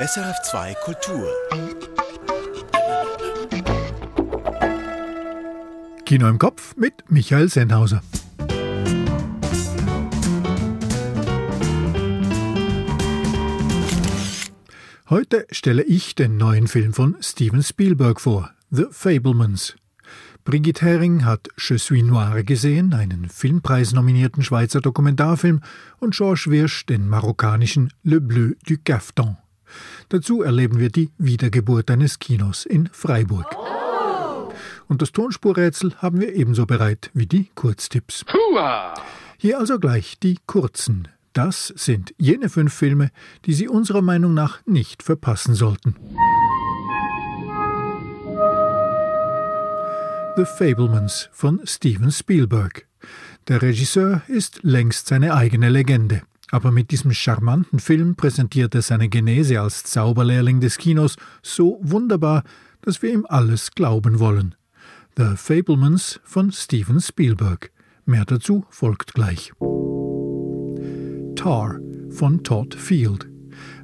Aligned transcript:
SRF2 0.00 0.74
Kultur. 0.82 1.28
Kino 6.06 6.26
im 6.26 6.38
Kopf 6.38 6.74
mit 6.76 6.94
Michael 7.10 7.50
Sennhauser. 7.50 8.02
Heute 15.10 15.46
stelle 15.50 15.82
ich 15.82 16.14
den 16.14 16.38
neuen 16.38 16.66
Film 16.66 16.94
von 16.94 17.18
Steven 17.20 17.62
Spielberg 17.62 18.22
vor, 18.22 18.52
The 18.70 18.86
Fablemans. 18.90 19.76
Brigitte 20.44 20.86
Hering 20.86 21.26
hat 21.26 21.48
Je 21.58 21.76
suis 21.76 22.02
noir 22.02 22.42
gesehen, 22.42 22.94
einen 22.94 23.28
Filmpreis-nominierten 23.28 24.42
Schweizer 24.42 24.80
Dokumentarfilm, 24.80 25.60
und 25.98 26.14
Georges 26.14 26.48
Wirsch 26.48 26.86
den 26.86 27.06
marokkanischen 27.06 27.92
Le 28.02 28.22
Bleu 28.22 28.54
du 28.66 28.78
Caftan. 28.82 29.36
Dazu 30.10 30.42
erleben 30.42 30.80
wir 30.80 30.90
die 30.90 31.10
Wiedergeburt 31.18 31.88
eines 31.88 32.18
Kinos 32.18 32.66
in 32.66 32.88
Freiburg. 32.92 33.46
Und 34.88 35.02
das 35.02 35.12
Tonspurrätsel 35.12 35.94
haben 35.98 36.20
wir 36.20 36.34
ebenso 36.34 36.66
bereit 36.66 37.10
wie 37.14 37.26
die 37.26 37.48
Kurztipps. 37.54 38.24
Hier 39.38 39.58
also 39.60 39.78
gleich 39.78 40.18
die 40.18 40.38
kurzen. 40.46 41.06
Das 41.32 41.68
sind 41.76 42.12
jene 42.18 42.48
fünf 42.48 42.74
Filme, 42.74 43.12
die 43.44 43.54
Sie 43.54 43.68
unserer 43.68 44.02
Meinung 44.02 44.34
nach 44.34 44.58
nicht 44.66 45.04
verpassen 45.04 45.54
sollten. 45.54 45.94
The 50.36 50.44
Fablemans 50.44 51.28
von 51.32 51.60
Steven 51.64 52.10
Spielberg. 52.10 52.88
Der 53.46 53.62
Regisseur 53.62 54.22
ist 54.26 54.58
längst 54.64 55.06
seine 55.06 55.34
eigene 55.34 55.68
Legende. 55.68 56.22
Aber 56.50 56.72
mit 56.72 56.90
diesem 56.90 57.12
charmanten 57.12 57.78
Film 57.78 58.16
präsentiert 58.16 58.74
er 58.74 58.82
seine 58.82 59.08
Genese 59.08 59.60
als 59.60 59.84
Zauberlehrling 59.84 60.60
des 60.60 60.78
Kinos 60.78 61.16
so 61.42 61.78
wunderbar, 61.82 62.42
dass 62.82 63.02
wir 63.02 63.12
ihm 63.12 63.26
alles 63.28 63.70
glauben 63.72 64.18
wollen. 64.18 64.54
The 65.16 65.36
Fablemans 65.36 66.20
von 66.24 66.50
Steven 66.52 67.00
Spielberg. 67.00 67.70
Mehr 68.04 68.24
dazu 68.24 68.64
folgt 68.70 69.14
gleich. 69.14 69.52
Tar 71.36 71.78
von 72.10 72.42
Todd 72.42 72.74
Field. 72.74 73.28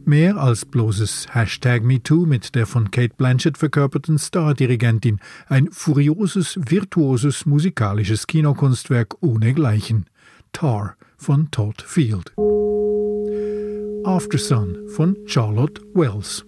Mehr 0.04 0.36
als 0.36 0.64
bloßes 0.64 1.34
Hashtag 1.34 1.82
MeToo 1.82 2.26
mit 2.26 2.54
der 2.54 2.66
von 2.66 2.90
Kate 2.90 3.14
Blanchett 3.16 3.58
verkörperten 3.58 4.18
Star-Dirigentin. 4.18 5.20
Ein 5.48 5.70
furioses, 5.72 6.58
virtuoses 6.64 7.44
musikalisches 7.44 8.26
Kinokunstwerk 8.26 9.16
ohnegleichen. 9.20 10.06
Tar 10.52 10.96
von 11.16 11.50
Todd 11.50 11.82
Field. 11.82 12.32
Aftersun 14.04 14.88
von 14.88 15.16
Charlotte 15.26 15.82
Wells. 15.94 16.44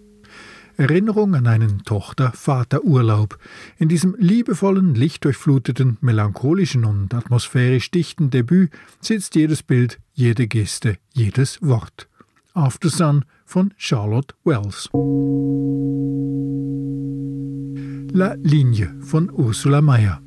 Erinnerung 0.77 1.35
an 1.35 1.49
einen 1.49 1.83
Tochter-Vater-Urlaub. 1.83 3.37
In 3.79 3.89
diesem 3.89 4.15
liebevollen, 4.17 4.95
lichtdurchfluteten, 4.95 5.99
melancholischen 6.01 6.85
und 6.85 7.13
atmosphärisch 7.15 7.91
dichten 7.91 8.31
Debüt 8.31 8.71
sitzt 9.01 9.35
jedes 9.35 9.65
Bild, 9.65 9.99
jede 10.13 10.47
Geste, 10.47 10.99
jedes 11.13 11.61
Wort. 11.63 12.09
Aftersun 12.55 13.25
von 13.45 13.75
Charlotte 13.77 14.37
Wells. 14.45 14.89
La 18.13 18.35
Linie 18.35 18.95
von 19.01 19.31
Ursula 19.31 19.83
Mayer. 19.83 20.23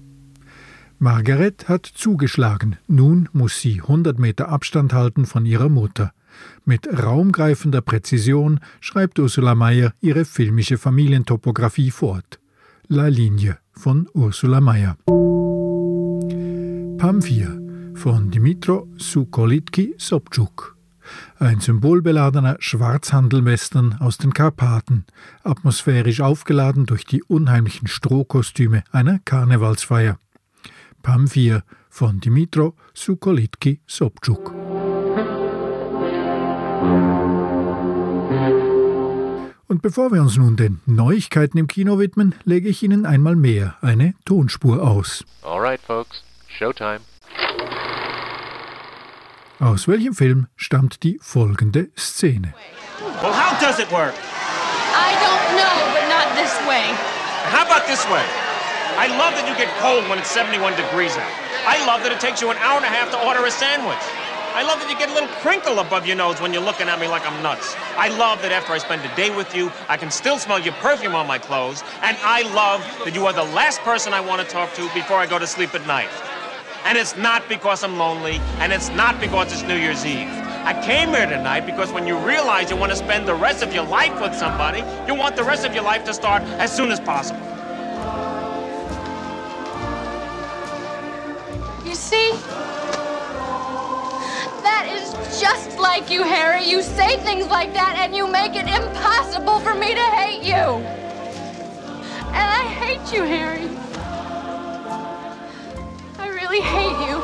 Margaret 1.03 1.67
hat 1.67 1.88
zugeschlagen. 1.88 2.77
Nun 2.88 3.27
muss 3.33 3.59
sie 3.59 3.81
100 3.81 4.19
Meter 4.19 4.49
Abstand 4.49 4.94
halten 4.94 5.25
von 5.25 5.47
ihrer 5.47 5.67
Mutter. 5.67 6.13
Mit 6.63 6.88
raumgreifender 6.88 7.81
Präzision 7.81 8.59
schreibt 8.81 9.17
Ursula 9.17 9.55
Mayer 9.55 9.95
ihre 9.99 10.25
filmische 10.25 10.77
Familientopographie 10.77 11.89
fort. 11.89 12.39
La 12.88 13.08
Linie 13.08 13.58
von 13.73 14.08
Ursula 14.13 14.61
Mayer. 14.61 14.95
Pamphir 16.99 17.59
von 17.95 18.30
Dimitro 18.30 18.87
Sukolitki 18.97 19.95
Sobczuk. 19.97 20.77
Ein 21.39 21.61
symbolbeladener 21.61 22.58
Schwarzhandelwestern 22.59 23.95
aus 23.99 24.20
den 24.20 24.36
Karpaten, 24.36 25.05
atmosphärisch 25.43 26.21
aufgeladen 26.21 26.86
durch 26.86 27.05
die 27.05 27.23
unheimlichen 27.23 27.87
Strohkostüme 27.87 28.83
einer 28.92 29.17
Karnevalsfeier. 29.26 30.20
Pamphir 31.02 31.64
von 31.89 32.20
Dimitro 32.20 32.76
Sukolitki 32.94 33.82
Sobczuk. 33.88 34.54
Und 39.67 39.82
bevor 39.82 40.12
wir 40.12 40.22
uns 40.22 40.36
nun 40.36 40.58
den 40.58 40.82
Neuigkeiten 40.86 41.58
im 41.58 41.67
Kino 41.67 41.98
widmen, 41.98 42.36
lege 42.44 42.67
ich 42.67 42.84
Ihnen 42.84 43.06
einmal 43.06 43.36
mehr 43.38 43.78
eine 43.82 44.14
Tonspur 44.26 44.82
aus. 44.82 45.23
All 45.44 45.62
right, 45.62 45.80
folks. 45.80 46.23
Showtime. 46.48 47.00
Aus 49.60 49.88
welchem 49.88 50.14
Film 50.14 50.48
stammt 50.56 51.04
die 51.04 51.20
folgende 51.22 51.89
Szene? 51.95 52.54
Well, 53.22 53.32
how 53.32 53.58
does 53.62 53.80
it 53.80 53.89
work? 53.92 54.14
I 54.94 55.14
don't 55.23 55.56
know, 55.56 55.76
but 55.94 56.10
not 56.10 56.36
this 56.36 56.58
way. 56.68 56.94
How 57.52 57.64
about 57.64 57.88
this 57.88 58.04
way? 58.10 58.51
I 58.97 59.07
love 59.07 59.33
that 59.33 59.47
you 59.47 59.55
get 59.55 59.71
cold 59.79 60.07
when 60.09 60.19
it's 60.19 60.31
71 60.31 60.75
degrees 60.75 61.15
out. 61.15 61.31
I 61.65 61.83
love 61.85 62.03
that 62.03 62.11
it 62.11 62.19
takes 62.19 62.41
you 62.41 62.52
an 62.52 62.57
hour 62.57 62.77
and 62.77 62.85
a 62.85 62.91
half 62.91 63.11
to 63.11 63.19
order 63.25 63.45
a 63.45 63.52
sandwich. 63.52 64.02
I 64.53 64.63
love 64.63 64.79
that 64.81 64.89
you 64.91 64.97
get 64.99 65.09
a 65.09 65.13
little 65.13 65.29
crinkle 65.39 65.79
above 65.79 66.05
your 66.05 66.17
nose 66.17 66.41
when 66.41 66.52
you're 66.52 66.61
looking 66.61 66.89
at 66.89 66.99
me 66.99 67.07
like 67.07 67.25
I'm 67.25 67.41
nuts. 67.41 67.73
I 67.95 68.09
love 68.17 68.41
that 68.41 68.52
after 68.52 68.73
I 68.73 68.79
spend 68.79 69.02
a 69.05 69.15
day 69.15 69.33
with 69.33 69.55
you, 69.55 69.71
I 69.87 69.95
can 69.95 70.11
still 70.11 70.37
smell 70.37 70.59
your 70.59 70.73
perfume 70.83 71.15
on 71.15 71.25
my 71.25 71.39
clothes. 71.39 71.83
And 72.02 72.17
I 72.21 72.43
love 72.52 72.83
that 73.05 73.15
you 73.15 73.25
are 73.27 73.33
the 73.33 73.47
last 73.55 73.79
person 73.81 74.11
I 74.11 74.19
want 74.19 74.41
to 74.41 74.47
talk 74.47 74.73
to 74.73 74.81
before 74.93 75.17
I 75.17 75.25
go 75.25 75.39
to 75.39 75.47
sleep 75.47 75.73
at 75.73 75.87
night. 75.87 76.09
And 76.83 76.97
it's 76.97 77.15
not 77.15 77.47
because 77.47 77.83
I'm 77.83 77.97
lonely, 77.97 78.41
and 78.59 78.73
it's 78.73 78.89
not 78.89 79.21
because 79.21 79.53
it's 79.53 79.63
New 79.63 79.77
Year's 79.77 80.05
Eve. 80.05 80.27
I 80.63 80.73
came 80.83 81.09
here 81.09 81.27
tonight 81.27 81.61
because 81.61 81.91
when 81.93 82.05
you 82.05 82.17
realize 82.17 82.69
you 82.69 82.75
want 82.75 82.91
to 82.91 82.97
spend 82.97 83.27
the 83.27 83.35
rest 83.35 83.63
of 83.63 83.73
your 83.73 83.85
life 83.85 84.19
with 84.19 84.35
somebody, 84.35 84.83
you 85.08 85.15
want 85.15 85.35
the 85.35 85.43
rest 85.43 85.65
of 85.65 85.73
your 85.73 85.83
life 85.83 86.03
to 86.05 86.13
start 86.13 86.43
as 86.59 86.75
soon 86.75 86.91
as 86.91 86.99
possible. 86.99 87.51
See? 92.02 92.32
That 94.67 94.86
is 94.95 95.14
just 95.39 95.78
like 95.78 96.10
you, 96.10 96.23
Harry. 96.23 96.64
You 96.66 96.82
say 96.82 97.17
things 97.17 97.48
like 97.48 97.73
that 97.73 97.95
and 98.02 98.16
you 98.16 98.26
make 98.28 98.56
it 98.56 98.67
impossible 98.67 99.60
for 99.60 99.76
me 99.76 99.94
to 99.94 100.08
hate 100.22 100.44
you. 100.44 100.66
And 102.39 102.48
I 102.62 102.64
hate 102.82 103.06
you, 103.14 103.23
Harry. 103.23 103.67
I 106.17 106.28
really 106.39 106.62
hate 106.62 107.00
you. 107.08 107.17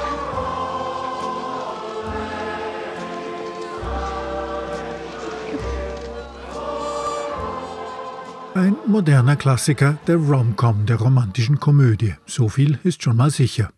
Ein 8.54 8.76
moderner 8.88 9.36
Klassiker 9.36 9.98
der 10.08 10.18
Rom-Com, 10.18 10.86
der 10.88 10.98
romantischen 10.98 11.60
Komödie. 11.60 12.16
So 12.26 12.50
viel 12.50 12.80
ist 12.84 13.04
schon 13.04 13.16
mal 13.16 13.30
sicher. 13.30 13.70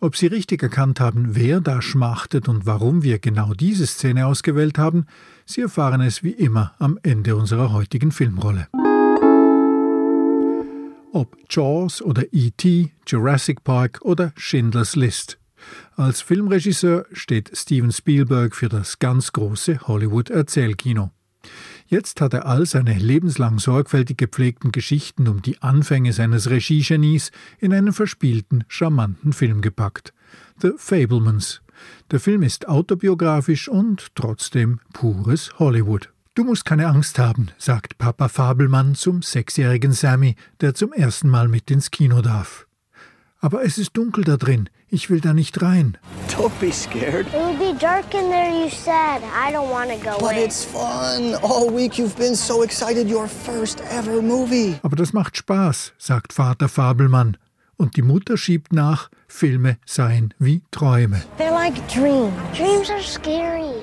Ob 0.00 0.16
Sie 0.16 0.28
richtig 0.28 0.62
erkannt 0.62 1.00
haben, 1.00 1.34
wer 1.34 1.60
da 1.60 1.82
schmachtet 1.82 2.48
und 2.48 2.66
warum 2.66 3.02
wir 3.02 3.18
genau 3.18 3.52
diese 3.52 3.86
Szene 3.86 4.26
ausgewählt 4.26 4.78
haben, 4.78 5.06
Sie 5.44 5.60
erfahren 5.60 6.00
es 6.00 6.22
wie 6.22 6.30
immer 6.30 6.74
am 6.78 6.98
Ende 7.02 7.34
unserer 7.34 7.72
heutigen 7.72 8.12
Filmrolle. 8.12 8.68
Ob 11.12 11.36
Jaws 11.50 12.00
oder 12.00 12.22
E.T., 12.32 12.92
Jurassic 13.06 13.64
Park 13.64 13.98
oder 14.02 14.32
Schindlers 14.36 14.94
List. 14.94 15.38
Als 15.96 16.20
Filmregisseur 16.20 17.06
steht 17.12 17.50
Steven 17.56 17.90
Spielberg 17.90 18.54
für 18.54 18.68
das 18.68 19.00
ganz 19.00 19.32
große 19.32 19.80
Hollywood-Erzählkino. 19.88 21.10
Jetzt 21.90 22.20
hat 22.20 22.34
er 22.34 22.44
all 22.44 22.66
seine 22.66 22.92
lebenslang 22.92 23.58
sorgfältig 23.58 24.18
gepflegten 24.18 24.72
Geschichten 24.72 25.26
um 25.26 25.40
die 25.40 25.62
Anfänge 25.62 26.12
seines 26.12 26.50
Regiegenies 26.50 27.32
in 27.60 27.72
einen 27.72 27.94
verspielten, 27.94 28.64
charmanten 28.68 29.32
Film 29.32 29.62
gepackt. 29.62 30.12
The 30.60 30.72
Fablemans. 30.76 31.62
Der 32.10 32.20
Film 32.20 32.42
ist 32.42 32.68
autobiografisch 32.68 33.70
und 33.70 34.14
trotzdem 34.14 34.80
pures 34.92 35.58
Hollywood. 35.58 36.12
Du 36.34 36.44
musst 36.44 36.66
keine 36.66 36.88
Angst 36.88 37.18
haben, 37.18 37.48
sagt 37.56 37.96
Papa 37.96 38.28
Fabelmann 38.28 38.94
zum 38.94 39.22
sechsjährigen 39.22 39.92
Sammy, 39.92 40.36
der 40.60 40.74
zum 40.74 40.92
ersten 40.92 41.30
Mal 41.30 41.48
mit 41.48 41.70
ins 41.70 41.90
Kino 41.90 42.20
darf. 42.20 42.67
Aber 43.40 43.64
es 43.64 43.78
ist 43.78 43.96
dunkel 43.96 44.24
da 44.24 44.36
drin. 44.36 44.68
Ich 44.88 45.10
will 45.10 45.20
da 45.20 45.32
nicht 45.32 45.62
rein. 45.62 45.96
Don't 46.28 46.50
be 46.60 46.72
scared. 46.72 47.26
It 47.28 47.34
will 47.34 47.56
be 47.72 47.78
dark 47.78 48.12
in 48.14 48.30
there, 48.30 48.50
you 48.50 48.68
said. 48.70 49.22
I 49.22 49.52
don't 49.52 49.70
want 49.70 49.90
to 49.90 49.96
go 49.98 50.18
But 50.18 50.32
in. 50.32 50.44
it's 50.44 50.64
fun. 50.64 51.34
All 51.42 51.70
week 51.72 51.98
you've 51.98 52.16
been 52.16 52.34
so 52.34 52.62
excited. 52.64 53.08
Your 53.08 53.28
first 53.28 53.80
ever 53.92 54.20
movie. 54.22 54.76
Aber 54.82 54.96
das 54.96 55.12
macht 55.12 55.36
Spaß, 55.36 55.92
sagt 55.98 56.32
Vater 56.32 56.68
Fabelmann. 56.68 57.36
Und 57.76 57.96
die 57.96 58.02
Mutter 58.02 58.36
schiebt 58.36 58.72
nach, 58.72 59.08
Filme 59.28 59.78
seien 59.86 60.34
wie 60.40 60.62
Träume. 60.72 61.22
They're 61.38 61.52
like 61.52 61.74
dreams. 61.88 62.32
Dreams 62.56 62.90
are 62.90 63.02
scary. 63.02 63.82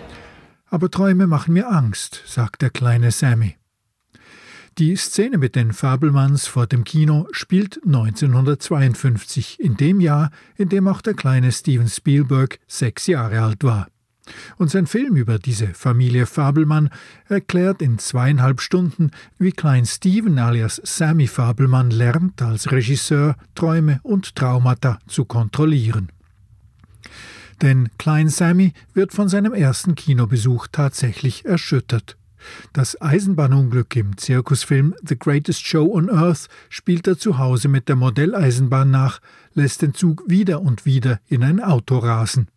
Aber 0.70 0.92
Träume 0.92 1.28
machen 1.28 1.54
mir 1.54 1.70
Angst, 1.70 2.22
sagt 2.26 2.62
der 2.62 2.72
kleine 2.72 3.12
Sammy. 3.12 3.56
Die 4.78 4.98
Szene 4.98 5.38
mit 5.38 5.56
den 5.56 5.72
Fabelmanns 5.72 6.48
vor 6.48 6.68
dem 6.68 6.84
Kino 6.84 7.30
spielt 7.32 7.80
1952, 7.86 9.58
in 9.62 9.78
dem 9.78 10.02
Jahr, 10.02 10.32
in 10.58 10.68
dem 10.68 10.90
auch 10.90 11.00
der 11.00 11.14
kleine 11.14 11.54
Steven 11.54 11.88
Spielberg 11.88 12.60
sechs 12.68 13.08
Jahre 13.08 13.40
alt 13.42 13.64
war. 13.64 13.88
Und 14.58 14.70
sein 14.70 14.86
Film 14.86 15.16
über 15.16 15.40
diese 15.40 15.68
Familie 15.68 16.26
Fabelmann 16.26 16.90
erklärt 17.30 17.82
in 17.82 18.00
zweieinhalb 18.00 18.60
Stunden, 18.60 19.12
wie 19.40 19.54
Klein 19.54 19.86
Steven 19.86 20.38
alias 20.40 20.82
Sammy 20.84 21.28
Fabelmann 21.28 21.90
lernt, 21.90 22.42
als 22.42 22.70
Regisseur 22.70 23.38
Träume 23.56 24.02
und 24.04 24.36
Traumata 24.36 25.00
zu 25.08 25.24
kontrollieren. 25.24 26.12
Denn 27.62 27.88
Klein 27.98 28.28
Sammy 28.28 28.74
wird 28.94 29.14
von 29.14 29.30
seinem 29.30 29.54
ersten 29.54 29.96
Kinobesuch 29.96 30.68
tatsächlich 30.70 31.46
erschüttert. 31.46 32.18
Das 32.74 33.02
Eisenbahnunglück 33.02 33.96
im 33.96 34.18
Zirkusfilm 34.18 34.96
The 35.08 35.18
Greatest 35.18 35.66
Show 35.66 35.94
on 35.94 36.10
Earth 36.10 36.48
spielt 36.70 37.08
er 37.08 37.18
zu 37.18 37.38
Hause 37.38 37.68
mit 37.68 37.90
der 37.90 37.96
Modelleisenbahn 37.96 38.92
nach, 38.92 39.20
lässt 39.54 39.82
den 39.82 39.94
Zug 39.94 40.24
wieder 40.28 40.62
und 40.62 40.86
wieder 40.86 41.20
in 41.28 41.44
ein 41.44 41.62
Auto 41.62 41.98
rasen. 41.98 42.48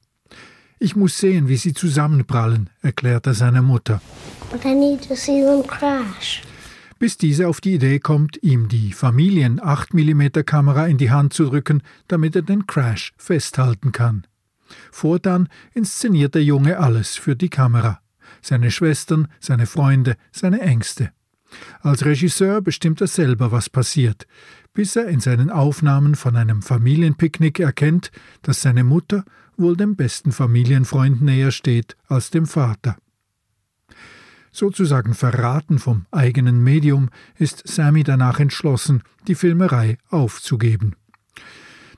Ich 0.78 0.94
muss 0.94 1.18
sehen, 1.18 1.48
wie 1.48 1.56
sie 1.56 1.74
zusammenprallen, 1.74 2.70
erklärt 2.82 3.26
er 3.26 3.34
seiner 3.34 3.62
Mutter. 3.62 4.00
But 4.50 4.64
I 4.64 4.74
need 4.74 5.06
to 5.08 5.14
see 5.14 5.42
them 5.42 5.66
crash. 5.66 6.42
Bis 6.98 7.16
diese 7.16 7.46
auf 7.46 7.60
die 7.60 7.74
Idee 7.74 8.00
kommt, 8.00 8.42
ihm 8.42 8.68
die 8.68 8.92
Familien 8.92 9.60
8 9.62 9.94
mm 9.94 10.44
Kamera 10.44 10.86
in 10.86 10.98
die 10.98 11.10
Hand 11.10 11.32
zu 11.32 11.44
drücken, 11.44 11.82
damit 12.08 12.34
er 12.34 12.42
den 12.42 12.66
Crash 12.66 13.12
festhalten 13.16 13.92
kann. 13.92 14.26
Fortan 14.90 15.48
inszeniert 15.74 16.34
der 16.34 16.42
Junge 16.42 16.78
alles 16.78 17.16
für 17.16 17.36
die 17.36 17.50
Kamera. 17.50 18.00
Seine 18.42 18.70
Schwestern, 18.70 19.28
seine 19.40 19.66
Freunde, 19.66 20.16
seine 20.32 20.60
Ängste. 20.60 21.10
Als 21.80 22.04
Regisseur 22.04 22.60
bestimmt 22.60 23.00
er 23.00 23.06
selber, 23.06 23.52
was 23.52 23.70
passiert, 23.70 24.26
bis 24.74 24.96
er 24.96 25.08
in 25.08 25.20
seinen 25.20 25.50
Aufnahmen 25.50 26.14
von 26.14 26.36
einem 26.36 26.62
Familienpicknick 26.62 27.60
erkennt, 27.60 28.10
dass 28.42 28.62
seine 28.62 28.84
Mutter 28.84 29.24
wohl 29.56 29.76
dem 29.76 29.96
besten 29.96 30.32
Familienfreund 30.32 31.22
näher 31.22 31.50
steht 31.50 31.96
als 32.06 32.30
dem 32.30 32.46
Vater. 32.46 32.96
Sozusagen 34.52 35.14
verraten 35.14 35.78
vom 35.78 36.06
eigenen 36.10 36.62
Medium 36.62 37.10
ist 37.36 37.66
Sammy 37.66 38.02
danach 38.02 38.40
entschlossen, 38.40 39.02
die 39.26 39.34
Filmerei 39.34 39.98
aufzugeben. 40.10 40.96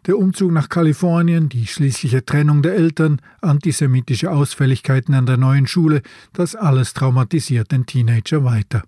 Der 0.07 0.17
Umzug 0.17 0.51
nach 0.51 0.71
Kalifornien, 0.71 1.51
die 1.51 1.67
schließliche 1.67 2.25
Trennung 2.25 2.63
der 2.63 2.75
Eltern, 2.75 3.21
antisemitische 3.43 4.31
Ausfälligkeiten 4.31 5.15
an 5.15 5.27
der 5.27 5.37
neuen 5.37 5.67
Schule, 5.67 6.01
das 6.33 6.57
alles 6.57 6.95
traumatisiert 6.95 7.71
den 7.71 7.85
Teenager 7.85 8.43
weiter. 8.43 8.83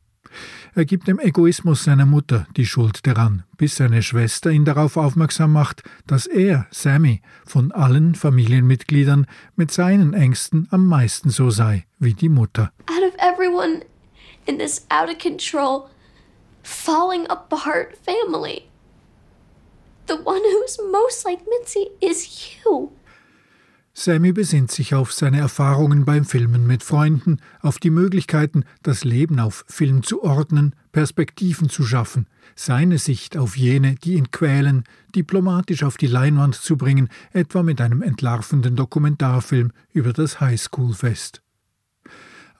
Er 0.74 0.86
gibt 0.86 1.08
dem 1.08 1.18
Egoismus 1.18 1.84
seiner 1.84 2.06
Mutter 2.06 2.46
die 2.56 2.64
Schuld 2.64 3.06
daran, 3.06 3.44
bis 3.58 3.76
seine 3.76 4.02
Schwester 4.02 4.50
ihn 4.50 4.64
darauf 4.64 4.96
aufmerksam 4.96 5.52
macht, 5.52 5.82
dass 6.06 6.26
er, 6.26 6.66
Sammy, 6.70 7.20
von 7.44 7.72
allen 7.72 8.14
Familienmitgliedern 8.14 9.26
mit 9.54 9.70
seinen 9.70 10.14
Ängsten 10.14 10.66
am 10.70 10.86
meisten 10.86 11.28
so 11.28 11.50
sei 11.50 11.84
wie 11.98 12.14
die 12.14 12.30
Mutter. 12.30 12.72
Out 12.88 13.04
of 13.06 13.14
everyone 13.18 13.82
in 14.46 14.58
this 14.58 14.86
out 14.88 15.10
of 15.10 15.18
control, 15.18 15.90
falling 16.62 17.26
apart 17.26 17.98
family, 18.02 18.62
the 20.06 20.16
one 20.16 20.42
who's 20.42 20.78
most 20.90 21.24
like 21.24 21.40
Mitzi 21.48 21.90
is 22.00 22.56
you. 22.64 22.92
Sammy 23.94 24.32
besinnt 24.32 24.70
sich 24.70 24.94
auf 24.94 25.12
seine 25.12 25.38
Erfahrungen 25.38 26.06
beim 26.06 26.24
Filmen 26.24 26.66
mit 26.66 26.82
Freunden, 26.82 27.40
auf 27.60 27.78
die 27.78 27.90
Möglichkeiten, 27.90 28.64
das 28.82 29.04
Leben 29.04 29.38
auf 29.38 29.66
Film 29.68 30.02
zu 30.02 30.24
ordnen, 30.24 30.74
Perspektiven 30.92 31.68
zu 31.68 31.84
schaffen, 31.84 32.26
seine 32.56 32.96
Sicht 32.96 33.36
auf 33.36 33.56
jene, 33.56 33.96
die 33.96 34.14
ihn 34.14 34.30
quälen, 34.30 34.84
diplomatisch 35.14 35.82
auf 35.82 35.98
die 35.98 36.06
Leinwand 36.06 36.54
zu 36.54 36.78
bringen, 36.78 37.10
etwa 37.32 37.62
mit 37.62 37.82
einem 37.82 38.00
entlarvenden 38.00 38.76
Dokumentarfilm 38.76 39.72
über 39.92 40.14
das 40.14 40.40
Highschool-Fest. 40.40 41.42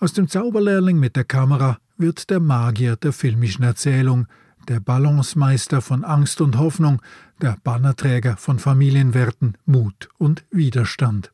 Aus 0.01 0.13
dem 0.13 0.29
Zauberlehrling 0.29 0.99
mit 0.99 1.17
der 1.17 1.25
Kamera 1.25 1.79
wird 1.97 2.29
der 2.29 2.41
Magier 2.41 2.97
der 2.97 3.15
filmischen 3.15 3.65
Erzählung, 3.65 4.27
der 4.69 4.81
Balancemeister 4.81 5.81
von 5.81 6.05
Angst 6.05 6.41
und 6.41 6.59
Hoffnung, 6.59 7.01
der 7.43 7.57
Bannerträger 7.63 8.37
von 8.37 8.59
Familienwerten, 8.59 9.59
Mut 9.67 10.09
und 10.19 10.45
Widerstand. 10.51 11.33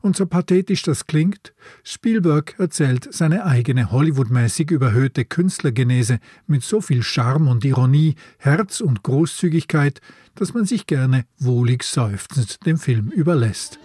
Und 0.00 0.16
so 0.16 0.26
pathetisch 0.26 0.82
das 0.82 1.06
klingt, 1.06 1.52
Spielberg 1.82 2.54
erzählt 2.58 3.12
seine 3.12 3.44
eigene 3.44 3.90
Hollywoodmäßig 3.90 4.70
überhöhte 4.70 5.24
Künstlergenese 5.24 6.20
mit 6.46 6.62
so 6.62 6.80
viel 6.80 7.02
Charme 7.02 7.48
und 7.48 7.64
Ironie, 7.64 8.14
Herz 8.38 8.80
und 8.80 9.02
Großzügigkeit, 9.02 10.00
dass 10.34 10.54
man 10.54 10.66
sich 10.66 10.86
gerne 10.86 11.24
wohlig 11.38 11.82
seufzend 11.82 12.64
dem 12.64 12.78
Film 12.78 13.10
überlässt. 13.10 13.78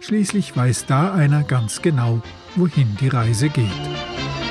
Schließlich 0.00 0.54
weiß 0.54 0.86
da 0.86 1.14
einer 1.14 1.42
ganz 1.42 1.80
genau, 1.80 2.22
wohin 2.54 2.96
die 3.00 3.08
Reise 3.08 3.48
geht. 3.48 4.45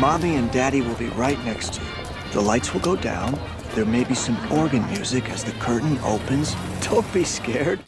Mommy 0.00 0.36
and 0.36 0.48
Daddy 0.52 0.80
will 0.80 0.94
be 0.94 1.08
right 1.16 1.44
next 1.44 1.74
to 1.74 1.80
you. 1.80 1.88
The 2.32 2.40
lights 2.40 2.72
will 2.72 2.80
go 2.80 2.94
down. 2.94 3.36
There 3.74 3.84
may 3.84 4.04
be 4.04 4.14
some 4.14 4.36
organ 4.50 4.86
music 4.90 5.28
as 5.30 5.42
the 5.42 5.50
curtain 5.58 5.98
opens. 6.04 6.54
Don't 6.82 7.12
be 7.12 7.24
scared. 7.24 7.80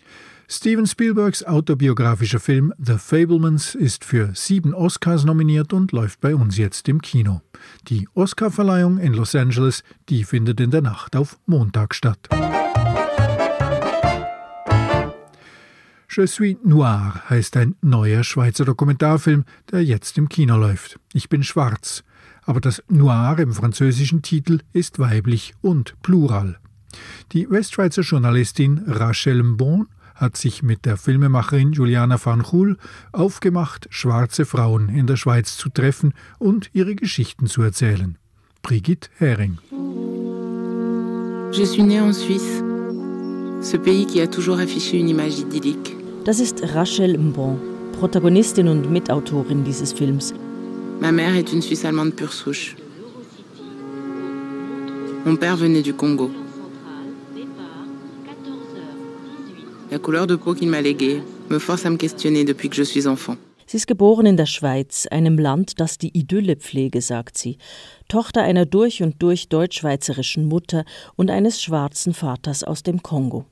Steven 0.48 0.86
Spielbergs 0.86 1.44
autobiografischer 1.44 2.40
Film 2.40 2.74
The 2.78 2.98
Fablemans 2.98 3.76
ist 3.76 4.04
für 4.04 4.34
sieben 4.34 4.74
Oscars 4.74 5.24
nominiert 5.24 5.72
und 5.72 5.92
läuft 5.92 6.20
bei 6.20 6.34
uns 6.34 6.56
jetzt 6.56 6.88
im 6.88 7.00
Kino. 7.00 7.42
Die 7.86 8.08
Oscarverleihung 8.14 8.98
in 8.98 9.12
Los 9.12 9.36
Angeles, 9.36 9.84
die 10.08 10.24
findet 10.24 10.60
in 10.60 10.72
der 10.72 10.82
Nacht 10.82 11.14
auf 11.14 11.38
Montag 11.46 11.94
statt. 11.94 12.28
Je 16.12 16.26
suis 16.26 16.56
noir 16.64 17.22
heißt 17.30 17.56
ein 17.56 17.76
neuer 17.82 18.24
Schweizer 18.24 18.64
Dokumentarfilm, 18.64 19.44
der 19.70 19.84
jetzt 19.84 20.18
im 20.18 20.28
Kino 20.28 20.56
läuft. 20.56 20.98
Ich 21.12 21.28
bin 21.28 21.44
schwarz. 21.44 22.02
Aber 22.42 22.60
das 22.60 22.82
Noir 22.88 23.38
im 23.38 23.52
französischen 23.52 24.20
Titel 24.20 24.58
ist 24.72 24.98
weiblich 24.98 25.54
und 25.60 25.94
plural. 26.02 26.58
Die 27.30 27.48
Westschweizer 27.48 28.02
Journalistin 28.02 28.82
Rachel 28.88 29.40
Mbon 29.40 29.86
hat 30.16 30.36
sich 30.36 30.64
mit 30.64 30.84
der 30.84 30.96
Filmemacherin 30.96 31.70
Juliana 31.70 32.18
van 32.20 32.42
Chul 32.42 32.76
aufgemacht, 33.12 33.86
schwarze 33.90 34.46
Frauen 34.46 34.88
in 34.88 35.06
der 35.06 35.16
Schweiz 35.16 35.56
zu 35.56 35.68
treffen 35.68 36.12
und 36.40 36.70
ihre 36.72 36.96
Geschichten 36.96 37.46
zu 37.46 37.62
erzählen. 37.62 38.18
Brigitte 38.62 39.10
Hering. 39.18 39.58
Je 41.52 41.64
suis 41.64 41.84
née 41.84 42.00
en 42.00 42.12
Suisse, 42.12 42.64
ce 43.62 43.76
pays 43.76 44.06
qui 44.06 44.20
a 44.20 44.26
toujours 44.26 44.58
affiché 44.58 44.98
une 44.98 45.08
image 45.08 45.38
idyllique. 45.38 45.99
Das 46.24 46.38
ist 46.38 46.62
Rachel 46.74 47.16
Mbon, 47.16 47.58
Protagonistin 47.98 48.68
und 48.68 48.90
Mitautorin 48.90 49.64
dieses 49.64 49.90
Films. 49.90 50.34
Ma 51.00 51.10
mère 51.10 51.34
est 51.34 51.50
une 51.50 51.62
Suisse 51.62 51.86
allemande 51.86 52.14
pure 52.14 52.34
souche. 52.34 52.76
Mon 55.24 55.36
père 55.36 55.56
venait 55.56 55.80
du 55.80 55.94
Congo. 55.94 56.30
La 59.90 59.98
couleur 59.98 60.26
de 60.26 60.36
peau 60.36 60.52
qu'il 60.52 60.68
m'a 60.68 60.82
léguée 60.82 61.22
me 61.48 61.58
force 61.58 61.86
à 61.86 61.90
me 61.90 61.96
questionner 61.96 62.44
depuis 62.44 62.68
que 62.68 62.76
je 62.76 62.82
suis 62.82 63.06
enfant. 63.06 63.38
Sie 63.66 63.78
ist 63.78 63.86
geboren 63.86 64.26
in 64.26 64.36
der 64.36 64.46
Schweiz, 64.46 65.06
einem 65.10 65.38
Land, 65.38 65.80
das 65.80 65.96
die 65.96 66.10
Idylle 66.18 66.56
pflege, 66.56 67.00
sagt 67.00 67.38
sie. 67.38 67.56
Tochter 68.08 68.42
einer 68.42 68.66
durch 68.66 69.02
und 69.02 69.22
durch 69.22 69.48
deutsch-schweizerischen 69.48 70.44
Mutter 70.44 70.84
und 71.16 71.30
eines 71.30 71.62
schwarzen 71.62 72.12
Vaters 72.12 72.62
aus 72.62 72.82
dem 72.82 73.02
Kongo. 73.02 73.46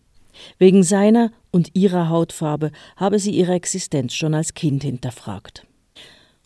Wegen 0.59 0.83
seiner 0.83 1.31
und 1.51 1.71
ihrer 1.75 2.09
Hautfarbe 2.09 2.71
habe 2.97 3.19
sie 3.19 3.33
ihre 3.33 3.55
Existenz 3.55 4.15
schon 4.15 4.35
als 4.35 4.55
Kind 4.55 4.83
hinterfragt. 4.83 5.67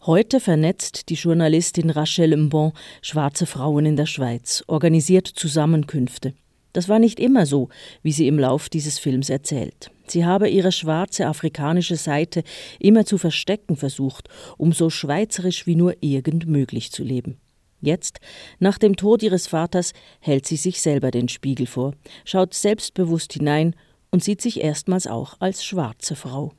Heute 0.05 0.41
vernetzt 0.41 1.09
die 1.11 1.15
Journalistin 1.15 1.91
Rachel 1.91 2.37
Mbon 2.37 2.73
schwarze 3.03 3.47
Frauen 3.47 3.87
in 3.87 3.97
der 3.97 4.07
Schweiz, 4.07 4.65
organisiert 4.67 5.29
Zusammenkünfte. 5.29 6.35
Das 6.73 6.89
war 6.89 6.99
nicht 6.99 7.21
immer 7.21 7.47
so, 7.47 7.69
wie 8.03 8.13
sie 8.13 8.27
im 8.27 8.39
Lauf 8.39 8.69
dieses 8.69 8.99
Films 8.99 9.31
erzählt. 9.31 9.91
Sie 10.07 10.25
habe 10.25 10.49
ihre 10.49 10.73
schwarze 10.73 11.27
afrikanische 11.27 11.97
Seite 11.97 12.43
immer 12.81 13.05
zu 13.05 13.19
verstecken 13.19 13.77
versucht, 13.77 14.29
um 14.59 14.73
so 14.73 14.91
schweizerisch 14.91 15.67
wie 15.67 15.77
nur 15.77 15.95
irgend 16.01 16.47
möglich 16.47 16.91
zu 16.91 17.05
leben. 17.05 17.39
Jetzt, 17.81 18.21
nach 18.59 18.79
dem 18.79 18.97
Tod 18.97 19.23
ihres 19.23 19.49
Vaters, 19.49 19.93
hält 20.21 20.47
sie 20.47 20.57
sich 20.57 20.81
selber 20.81 21.11
den 21.11 21.29
Spiegel 21.29 21.67
vor, 21.67 21.95
schaut 22.25 22.55
selbstbewusst 22.55 23.33
hinein 23.33 23.75
und 24.13 24.23
sieht 24.23 24.41
sich 24.41 24.61
erstmals 24.61 25.07
auch 25.07 25.35
als 25.41 25.65
schwarze 25.65 26.15
Frau. 26.15 26.53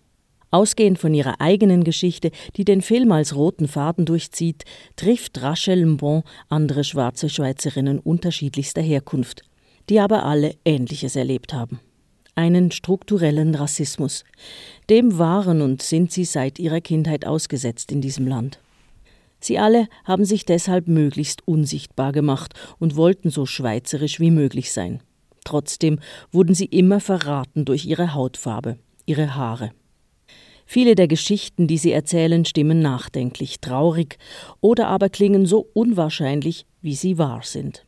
Ausgehend 0.51 0.99
von 0.99 1.13
ihrer 1.13 1.39
eigenen 1.39 1.83
Geschichte, 1.83 2.31
die 2.57 2.65
den 2.65 2.81
Film 2.81 3.11
als 3.11 3.35
roten 3.35 3.67
Faden 3.67 4.05
durchzieht, 4.05 4.65
trifft 4.95 5.41
Rachel 5.41 5.85
Mbon 5.85 6.23
andere 6.49 6.83
schwarze 6.83 7.29
Schweizerinnen 7.29 7.99
unterschiedlichster 7.99 8.81
Herkunft, 8.81 9.43
die 9.89 9.99
aber 9.99 10.25
alle 10.25 10.55
Ähnliches 10.65 11.15
erlebt 11.15 11.53
haben. 11.53 11.79
einen 12.35 12.71
strukturellen 12.71 13.53
Rassismus. 13.53 14.23
Dem 14.89 15.19
waren 15.19 15.61
und 15.61 15.83
sind 15.83 16.11
sie 16.11 16.25
seit 16.25 16.57
ihrer 16.57 16.81
Kindheit 16.81 17.27
ausgesetzt 17.27 17.91
in 17.91 18.01
diesem 18.01 18.27
Land. 18.27 18.59
Sie 19.39 19.59
alle 19.59 19.87
haben 20.03 20.25
sich 20.25 20.45
deshalb 20.45 20.87
möglichst 20.87 21.47
unsichtbar 21.47 22.11
gemacht 22.11 22.53
und 22.79 22.95
wollten 22.95 23.29
so 23.29 23.45
schweizerisch 23.45 24.19
wie 24.19 24.31
möglich 24.31 24.71
sein. 24.71 25.01
Trotzdem 25.43 25.99
wurden 26.31 26.55
sie 26.55 26.65
immer 26.65 26.99
verraten 26.99 27.65
durch 27.65 27.85
ihre 27.85 28.13
Hautfarbe, 28.13 28.77
ihre 29.05 29.35
Haare. 29.35 29.71
Viele 30.65 30.95
der 30.95 31.07
Geschichten, 31.07 31.67
die 31.67 31.77
sie 31.77 31.91
erzählen, 31.91 32.45
stimmen 32.45 32.79
nachdenklich, 32.79 33.59
traurig 33.59 34.17
oder 34.61 34.87
aber 34.87 35.09
klingen 35.09 35.45
so 35.45 35.67
unwahrscheinlich, 35.73 36.65
wie 36.81 36.95
sie 36.95 37.17
wahr 37.17 37.41
sind. 37.43 37.85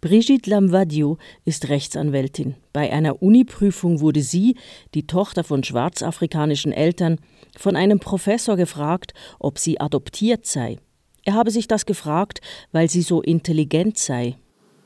Brigitte 0.00 0.48
Lamvadio 0.50 1.18
ist 1.44 1.68
Rechtsanwältin. 1.68 2.54
Bei 2.72 2.92
einer 2.92 3.20
Uniprüfung 3.22 4.00
wurde 4.00 4.22
sie, 4.22 4.56
die 4.94 5.06
Tochter 5.06 5.44
von 5.44 5.64
schwarzafrikanischen 5.64 6.72
Eltern, 6.72 7.18
von 7.56 7.74
einem 7.74 7.98
Professor 7.98 8.56
gefragt, 8.56 9.12
ob 9.38 9.58
sie 9.58 9.80
adoptiert 9.80 10.46
sei. 10.46 10.78
Er 11.24 11.34
habe 11.34 11.50
sich 11.50 11.66
das 11.66 11.86
gefragt, 11.86 12.40
weil 12.70 12.88
sie 12.88 13.02
so 13.02 13.20
intelligent 13.20 13.98
sei. 13.98 14.36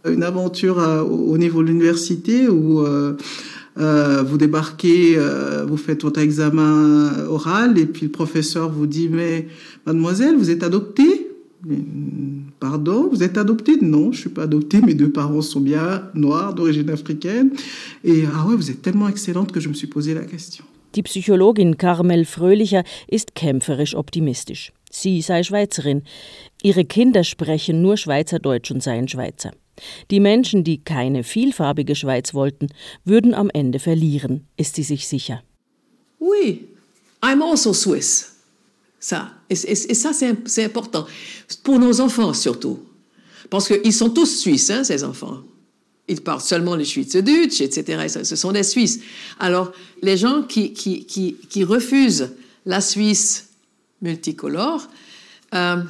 Une 0.05 0.23
aventure 0.23 0.79
euh, 0.79 1.03
au 1.03 1.37
niveau 1.37 1.63
de 1.63 1.69
l'université 1.69 2.49
où 2.49 2.81
euh, 2.81 3.17
euh, 3.79 4.23
vous 4.23 4.39
débarquez, 4.39 5.19
vous 5.67 5.77
faites 5.77 6.03
votre 6.03 6.21
examen 6.21 7.27
oral 7.29 7.79
et 7.79 7.87
puis 7.87 8.07
le 8.07 8.13
professeur 8.13 8.71
vous 8.71 8.87
dit 8.87 9.09
mais 9.09 9.47
mademoiselle, 9.87 10.37
vous 10.37 10.51
êtes 10.51 10.63
adoptée? 10.63 11.29
Pardon, 12.59 13.09
vous 13.11 13.23
êtes 13.23 13.37
adoptée? 13.37 13.77
Non, 13.83 14.13
je 14.13 14.21
suis 14.21 14.31
pas 14.31 14.45
adoptée. 14.45 14.81
Mes 14.81 14.95
deux 14.95 15.11
parents 15.11 15.43
sont 15.43 15.61
bien 15.61 16.05
noirs, 16.15 16.55
d'origine 16.55 16.89
africaine. 16.89 17.51
Et 18.03 18.25
ah 18.35 18.47
ouais, 18.47 18.57
vous 18.57 18.71
êtes 18.71 18.81
tellement 18.81 19.09
excellente 19.09 19.53
que 19.53 19.61
je 19.61 19.69
me 19.69 19.75
suis 19.75 19.87
posé 19.87 20.15
la 20.15 20.25
question. 20.25 20.65
Die 20.95 21.03
Psychologin 21.03 21.75
Carmel 21.77 22.25
Fröhlicher 22.25 22.83
ist 23.09 23.35
kämpferisch 23.35 23.95
optimistisch. 23.95 24.73
Sie 24.91 25.23
sei 25.23 25.45
Schweizerin. 25.45 26.03
Ihre 26.65 26.85
Kinder 26.85 27.23
sprechen 27.23 27.81
nur 27.81 27.97
Schweizerdeutsch 27.97 28.73
und 28.73 28.83
seien 28.83 29.07
Schweizer. 29.07 29.53
Die 30.11 30.21
Menschen, 30.21 30.65
die 30.65 30.79
keine 30.79 31.25
vielfarbige 31.25 31.95
Schweiz 31.95 32.35
wollten, 32.35 32.69
würden 33.05 33.35
am 33.35 33.51
Ende 33.53 33.79
verlieren, 33.79 34.47
ist 34.57 34.77
sie 34.77 34.83
sich 34.83 35.07
sicher. 35.07 35.43
Oui, 36.19 36.69
I'm 37.23 37.43
also 37.43 37.73
Swiss. 37.73 38.37
Ça. 38.99 39.33
Et, 39.49 39.65
et, 39.65 39.91
et 39.91 39.95
ça, 39.95 40.13
c'est 40.13 40.65
important. 40.65 41.07
Pour 41.63 41.79
nos 41.79 42.01
enfants, 42.01 42.35
surtout. 42.35 42.81
Parce 43.49 43.67
qu'ils 43.67 43.93
sont 43.93 44.11
tous 44.11 44.41
suisses, 44.41 44.71
hein, 44.71 44.85
ces 44.85 45.03
enfants. 45.03 45.43
Ils 46.07 46.21
parlent 46.21 46.41
seulement 46.41 46.77
le 46.77 46.85
Schweizerdeutsch, 46.85 47.61
etc. 47.61 48.23
Ce 48.25 48.37
sont 48.37 48.53
des 48.53 48.65
Suisses. 48.65 49.01
Alors, 49.39 49.73
les 50.03 50.17
gens 50.17 50.43
qui, 50.43 50.73
qui, 50.73 51.05
qui, 51.05 51.37
qui 51.49 51.65
refusent 51.65 52.33
la 52.67 52.81
Suisse 52.81 53.49
multicolore, 54.03 54.89
euh, 55.55 55.83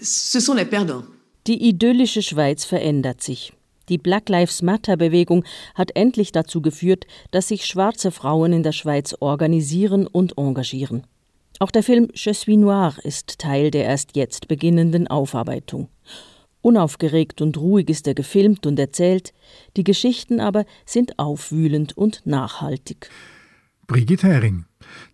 ce 0.00 0.40
sont 0.40 0.54
les 0.54 0.66
perdants. 0.66 1.04
Die 1.46 1.68
idyllische 1.68 2.22
Schweiz 2.22 2.64
verändert 2.64 3.22
sich. 3.22 3.52
Die 3.88 3.98
Black 3.98 4.28
Lives 4.28 4.62
Matter-Bewegung 4.62 5.44
hat 5.74 5.90
endlich 5.96 6.30
dazu 6.30 6.62
geführt, 6.62 7.06
dass 7.32 7.48
sich 7.48 7.66
schwarze 7.66 8.12
Frauen 8.12 8.52
in 8.52 8.62
der 8.62 8.72
Schweiz 8.72 9.14
organisieren 9.18 10.06
und 10.06 10.38
engagieren. 10.38 11.04
Auch 11.58 11.72
der 11.72 11.82
Film 11.82 12.08
Je 12.14 12.32
suis 12.32 12.56
noir 12.56 12.94
ist 13.02 13.38
Teil 13.38 13.70
der 13.70 13.84
erst 13.84 14.16
jetzt 14.16 14.46
beginnenden 14.46 15.08
Aufarbeitung. 15.08 15.88
Unaufgeregt 16.60 17.42
und 17.42 17.56
ruhig 17.58 17.90
ist 17.90 18.06
er 18.06 18.14
gefilmt 18.14 18.64
und 18.66 18.78
erzählt, 18.78 19.34
die 19.76 19.84
Geschichten 19.84 20.38
aber 20.38 20.64
sind 20.86 21.18
aufwühlend 21.18 21.96
und 21.96 22.24
nachhaltig. 22.24 23.10
Brigitte 23.88 24.28
Hering. 24.28 24.64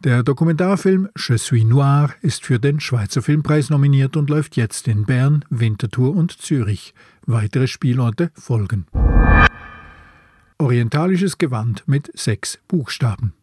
Der 0.04 0.23
Dokumentarfilm 0.23 1.08
Je 1.16 1.37
suis 1.37 1.64
noir 1.64 2.11
ist 2.23 2.44
für 2.44 2.58
den 2.58 2.80
Schweizer 2.80 3.23
Filmpreis 3.23 3.70
nominiert 3.70 4.16
und 4.16 4.30
läuft 4.30 4.56
jetzt 4.56 4.88
in 4.88 5.04
Bern, 5.04 5.44
Winterthur 5.50 6.14
und 6.14 6.32
Zürich. 6.32 6.94
Weitere 7.26 7.66
Spielorte 7.66 8.30
folgen. 8.35 8.87
Orientalisches 10.58 11.38
Gewand 11.38 11.85
mit 11.87 12.11
sechs 12.18 12.58
Buchstaben. 12.68 13.35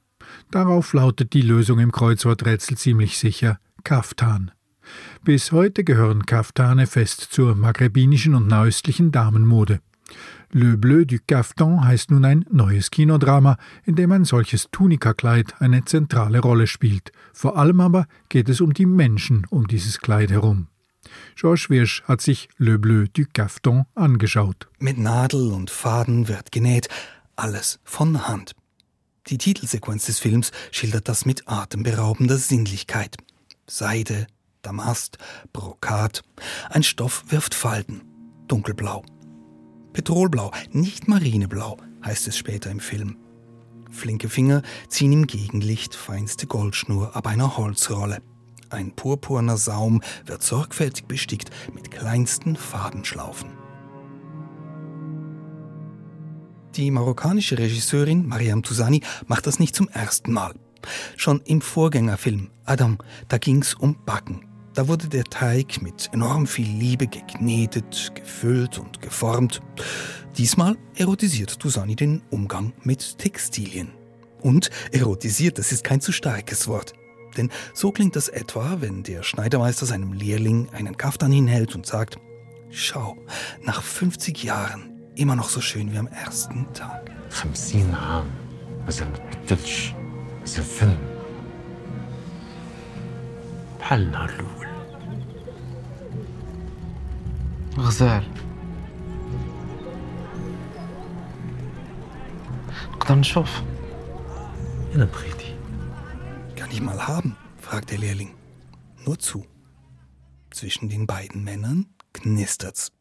Darauf 0.52 0.94
lautet 0.94 1.34
die 1.34 1.42
Lösung 1.42 1.80
im 1.80 1.92
Kreuzworträtsel 1.92 2.78
ziemlich 2.78 3.18
sicher 3.18 3.60
Kaftan. 3.84 4.52
Bis 5.24 5.52
heute 5.52 5.84
gehören 5.84 6.26
Kaftane 6.26 6.88
fest 6.88 7.22
zur 7.32 7.56
maghrebinischen 7.56 8.36
und 8.36 8.48
nahöstlichen 8.48 9.12
Damenmode. 9.12 9.80
Le 10.52 10.78
Bleu 10.78 11.06
du 11.06 11.18
Caftan 11.28 11.86
heißt 11.86 12.12
nun 12.12 12.26
ein 12.26 12.46
neues 12.52 12.92
Kinodrama, 12.92 13.58
in 13.84 13.96
dem 13.96 14.12
ein 14.12 14.26
solches 14.26 14.70
Tunikakleid 14.72 15.62
eine 15.62 15.86
zentrale 15.86 16.40
Rolle 16.40 16.68
spielt. 16.68 17.12
Vor 17.34 17.58
allem 17.58 17.82
aber 17.82 18.08
geht 18.30 18.50
es 18.50 18.62
um 18.62 18.74
die 18.74 18.86
Menschen 18.86 19.46
um 19.50 19.68
dieses 19.68 20.00
Kleid 20.00 20.32
herum. 20.32 20.68
Georges 21.36 21.70
Wirsch 21.70 22.04
hat 22.04 22.22
sich 22.22 22.50
Le 22.58 22.80
Bleu 22.80 23.06
du 23.12 23.26
Caftan 23.32 23.86
angeschaut. 23.96 24.68
Mit 24.80 24.98
Nadel 24.98 25.52
und 25.52 25.70
Faden 25.70 26.28
wird 26.28 26.52
genäht, 26.52 26.88
alles 27.36 27.80
von 27.84 28.28
Hand. 28.28 28.54
Die 29.28 29.38
Titelsequenz 29.38 30.06
des 30.06 30.20
Films 30.20 30.52
schildert 30.72 31.10
das 31.10 31.26
mit 31.26 31.48
atemberaubender 31.48 32.38
Sinnlichkeit. 32.38 33.18
Seide, 33.68 34.28
Damast, 34.62 35.18
Brokat. 35.54 36.24
Ein 36.70 36.84
Stoff 36.84 37.26
wirft 37.30 37.54
Falten. 37.54 38.02
Dunkelblau. 38.48 39.04
Petrolblau, 39.96 40.52
nicht 40.74 41.08
Marineblau, 41.08 41.78
heißt 42.04 42.28
es 42.28 42.38
später 42.38 42.70
im 42.70 42.82
Film. 42.82 43.16
Flinke 43.90 44.28
Finger 44.28 44.62
ziehen 44.90 45.14
im 45.14 45.26
Gegenlicht 45.26 45.96
feinste 45.96 46.48
Goldschnur 46.48 47.16
ab 47.16 47.28
einer 47.28 47.56
Holzrolle. 47.56 48.22
Ein 48.70 48.92
purpurner 48.94 49.56
Saum 49.56 50.02
wird 50.26 50.44
sorgfältig 50.44 51.06
bestickt 51.06 51.50
mit 51.74 51.92
kleinsten 51.92 52.58
Fadenschlaufen. 52.58 53.52
Die 56.76 56.92
marokkanische 56.92 57.58
Regisseurin 57.58 58.28
Mariam 58.28 58.64
Tousani 58.64 59.02
macht 59.28 59.48
das 59.48 59.60
nicht 59.60 59.78
zum 59.78 59.88
ersten 59.88 60.34
Mal. 60.34 60.56
Schon 61.16 61.40
im 61.46 61.62
Vorgängerfilm 61.62 62.50
Adam, 62.66 62.98
da 63.30 63.38
ging's 63.38 63.74
um 63.74 63.96
Backen. 64.06 64.55
Da 64.75 64.89
wurde 64.89 65.09
der 65.09 65.25
Teig 65.25 65.83
mit 65.83 66.11
enorm 66.13 66.47
viel 66.47 66.69
Liebe 66.69 67.07
geknetet, 67.07 68.13
gefüllt 68.15 68.79
und 68.79 69.03
geformt. 69.03 69.61
Diesmal 70.39 70.77
erotisiert 70.95 71.59
Tousani 71.59 71.97
den 71.97 72.23
Umgang 72.31 72.73
mit 72.83 73.19
Textilien. 73.19 73.93
Und 74.41 74.71
erotisiert, 74.93 75.59
das 75.59 75.73
ist 75.73 75.85
kein 75.85 76.01
zu 76.01 76.13
starkes 76.13 76.69
Wort. 76.69 76.93
Denn 77.37 77.51
so 77.75 77.93
klingt 77.93 78.17
das 78.17 78.29
etwa, 78.29 78.81
wenn 78.81 79.03
der 79.03 79.23
Schneidermeister 79.23 79.87
seinem 79.87 80.13
Lehrling 80.13 80.69
einen 80.73 80.97
Kaftan 80.97 81.33
hinhält 81.33 81.75
und 81.75 81.87
sagt, 81.87 82.19
Schau, 82.73 83.17
nach 83.63 83.83
50 83.83 84.45
Jahren 84.45 85.01
immer 85.17 85.35
noch 85.35 85.49
so 85.49 85.61
schön 85.61 85.93
wie 85.93 85.99
am 85.99 86.07
ersten 86.07 86.73
Tag. 86.73 87.11
50 87.31 87.95
عام 87.95 88.31
مازال 88.87 89.09
ما 89.09 89.19
تبدلش 89.47 89.93
مازال 90.41 90.65
فيلم 90.65 90.99
بحال 93.81 94.03
النهار 94.03 94.31
الأول 94.31 94.64
غزال 97.77 98.25
نقدر 102.93 103.15
نشوف 103.15 103.63
إلا 104.95 105.05
بغيتي 105.05 105.57
Kann 106.57 106.71
ich 106.71 106.81
mal 106.81 107.07
haben? 107.09 107.37
fragt 107.59 107.91
der 107.91 107.99
Lehrling. 107.99 108.35
Nur 109.05 109.19
zu. 109.19 109.47
Zwischen 110.51 110.89
den 110.89 111.07
beiden 111.07 111.43
Männern 111.43 111.87
knistert's. 112.13 112.93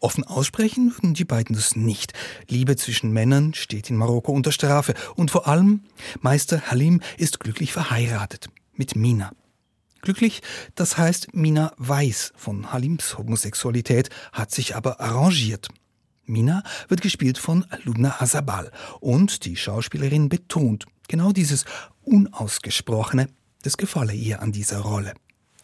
Offen 0.00 0.24
aussprechen 0.24 0.92
würden 0.92 1.14
die 1.14 1.24
beiden 1.24 1.54
das 1.54 1.76
nicht. 1.76 2.12
Liebe 2.48 2.76
zwischen 2.76 3.12
Männern 3.12 3.54
steht 3.54 3.90
in 3.90 3.96
Marokko 3.96 4.32
unter 4.32 4.52
Strafe. 4.52 4.94
Und 5.14 5.30
vor 5.30 5.46
allem, 5.46 5.82
Meister 6.20 6.70
Halim 6.70 7.00
ist 7.18 7.40
glücklich 7.40 7.72
verheiratet 7.72 8.48
mit 8.74 8.96
Mina. 8.96 9.32
Glücklich, 10.01 10.41
das 10.75 10.97
heißt, 10.97 11.33
Mina 11.33 11.73
weiß 11.77 12.33
von 12.35 12.71
Halims 12.71 13.17
Homosexualität, 13.17 14.09
hat 14.31 14.51
sich 14.51 14.75
aber 14.75 14.99
arrangiert. 14.99 15.67
Mina 16.25 16.63
wird 16.89 17.01
gespielt 17.01 17.37
von 17.37 17.65
Luna 17.83 18.21
Azabal 18.21 18.71
und 18.99 19.45
die 19.45 19.55
Schauspielerin 19.55 20.29
betont 20.29 20.85
genau 21.07 21.31
dieses 21.31 21.65
Unausgesprochene, 22.03 23.29
das 23.63 23.77
gefalle 23.77 24.13
ihr 24.13 24.41
an 24.41 24.51
dieser 24.51 24.79
Rolle. 24.79 25.13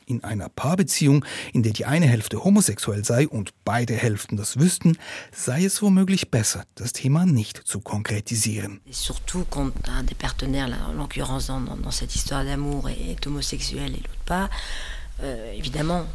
In 0.05 0.23
einer 0.23 0.49
Paarbeziehung, 0.49 1.25
in 1.53 1.63
der 1.63 1.73
die 1.73 1.85
eine 1.85 2.07
Hälfte 2.07 2.43
homosexuell 2.43 3.03
sei 3.03 3.27
und 3.27 3.51
beide 3.65 3.93
Hälften 3.93 4.37
das 4.37 4.57
wüssten, 4.57 4.97
sei 5.31 5.63
es 5.65 5.81
womöglich 5.81 6.31
besser, 6.31 6.63
das 6.75 6.93
Thema 6.93 7.25
nicht 7.25 7.57
zu 7.57 7.79
konkretisieren. 7.79 8.81
surtout 8.91 9.45
quand 9.49 9.73
un 9.87 10.03
des 10.03 10.15
partenaires, 10.15 10.69
en 10.87 10.93
l'occurrence 10.93 11.47
dans, 11.47 11.59
dans, 11.59 11.91
cette 11.91 12.15
histoire 12.15 12.43
d'amour, 12.43 12.89
est 12.89 13.25
homosexuel 13.27 13.93
et 13.93 13.97
l'autre 13.97 14.23
pas, 14.25 14.49
euh, 15.21 15.53
évidemment, 15.53 16.05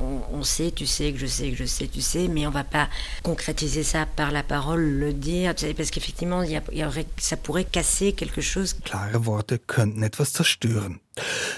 on, 0.00 0.20
on, 0.32 0.42
sait, 0.42 0.70
tu 0.70 0.86
sais, 0.86 1.12
que 1.12 1.18
je 1.18 1.26
sais, 1.26 1.50
que 1.50 1.56
je 1.56 1.64
sais, 1.64 1.88
tu 1.88 2.00
sais, 2.00 2.28
mais 2.28 2.46
on 2.46 2.50
va 2.50 2.64
pas 2.64 2.88
concrétiser 3.22 3.82
ça 3.82 4.06
par 4.06 4.30
la 4.30 4.42
parole, 4.42 4.82
le 4.82 5.12
dire, 5.12 5.54
parce 5.76 5.90
qu'effectivement, 5.90 6.42
y 6.42 6.60
y 6.72 6.84
aurait, 6.84 7.06
ça 7.18 7.36
pourrait 7.36 7.64
casser 7.64 8.12
quelque 8.12 8.40
chose. 8.40 8.74
Klare 8.84 9.26
Worte 9.26 9.58
könnten 9.58 10.02
etwas 10.02 10.32
zerstören. 10.32 11.00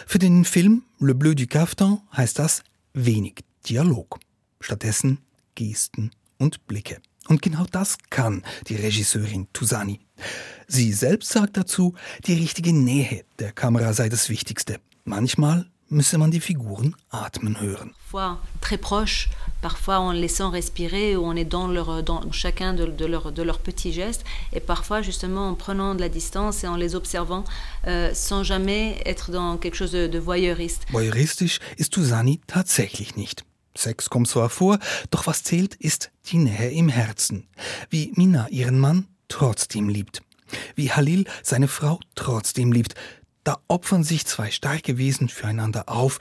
Für 0.06 0.18
den 0.18 0.44
Film 0.44 0.82
Le 1.00 1.14
Bleu 1.14 1.34
du 1.34 1.46
Caftan 1.46 2.00
heißt 2.16 2.38
das 2.38 2.62
wenig 2.94 3.44
Dialog. 3.68 4.18
Stattdessen 4.60 5.18
Gesten 5.54 6.10
und 6.38 6.66
Blicke. 6.66 7.00
Und 7.28 7.42
genau 7.42 7.66
das 7.70 7.98
kann 8.10 8.42
die 8.68 8.76
Regisseurin 8.76 9.48
Tusani. 9.52 10.00
Sie 10.66 10.92
selbst 10.92 11.30
sagt 11.30 11.56
dazu, 11.56 11.94
die 12.26 12.34
richtige 12.34 12.72
Nähe 12.72 13.24
der 13.38 13.52
Kamera 13.52 13.92
sei 13.92 14.08
das 14.08 14.28
Wichtigste. 14.28 14.80
Manchmal 15.04 15.66
müsse 15.88 16.18
man 16.18 16.30
die 16.30 16.40
Figuren 16.40 16.94
atmen 17.10 17.60
hören. 17.60 17.92
Parfois 18.10 18.38
très 18.60 18.78
proche, 18.78 19.28
parfois 19.60 19.98
en 20.00 20.12
laissant 20.12 20.50
respirer, 20.50 21.16
ou 21.16 21.24
on 21.24 21.36
est 21.36 21.44
dans, 21.44 21.68
leur, 21.68 22.02
dans 22.02 22.30
chacun 22.32 22.74
de, 22.74 22.86
de 22.86 23.06
leurs 23.06 23.32
de 23.32 23.42
leur 23.42 23.58
petits 23.58 23.92
gestes, 23.92 24.24
et 24.52 24.60
parfois 24.60 25.02
justement 25.02 25.48
en 25.48 25.54
prenant 25.54 25.94
de 25.94 26.00
la 26.00 26.08
distance 26.08 26.64
et 26.64 26.68
en 26.68 26.76
les 26.76 26.94
observant, 26.94 27.44
euh, 27.86 28.10
sans 28.14 28.42
jamais 28.42 29.00
être 29.04 29.30
dans 29.30 29.56
quelque 29.56 29.76
chose 29.76 29.92
de, 29.92 30.06
de 30.06 30.18
voyeuriste. 30.18 30.86
Voyeuristisch 30.90 31.60
ist 31.76 31.92
Tusani 31.92 32.40
tatsächlich 32.46 33.16
nicht. 33.16 33.44
Sex 33.74 34.10
kommt 34.10 34.28
zwar 34.28 34.48
vor, 34.48 34.78
doch 35.10 35.26
was 35.26 35.44
zählt, 35.44 35.76
ist 35.76 36.10
die 36.26 36.38
Nähe 36.38 36.70
im 36.70 36.88
Herzen. 36.88 37.46
Wie 37.90 38.12
Mina 38.16 38.48
ihren 38.48 38.78
Mann 38.78 39.06
trotzdem 39.28 39.88
liebt. 39.88 40.20
Wie 40.74 40.90
Halil 40.90 41.26
seine 41.42 41.68
Frau 41.68 42.00
trotzdem 42.14 42.72
liebt. 42.72 42.94
Da 43.48 43.56
opfern 43.66 44.04
sich 44.04 44.26
zwei 44.26 44.50
starke 44.50 44.98
Wesen 44.98 45.30
füreinander 45.30 45.88
auf, 45.88 46.18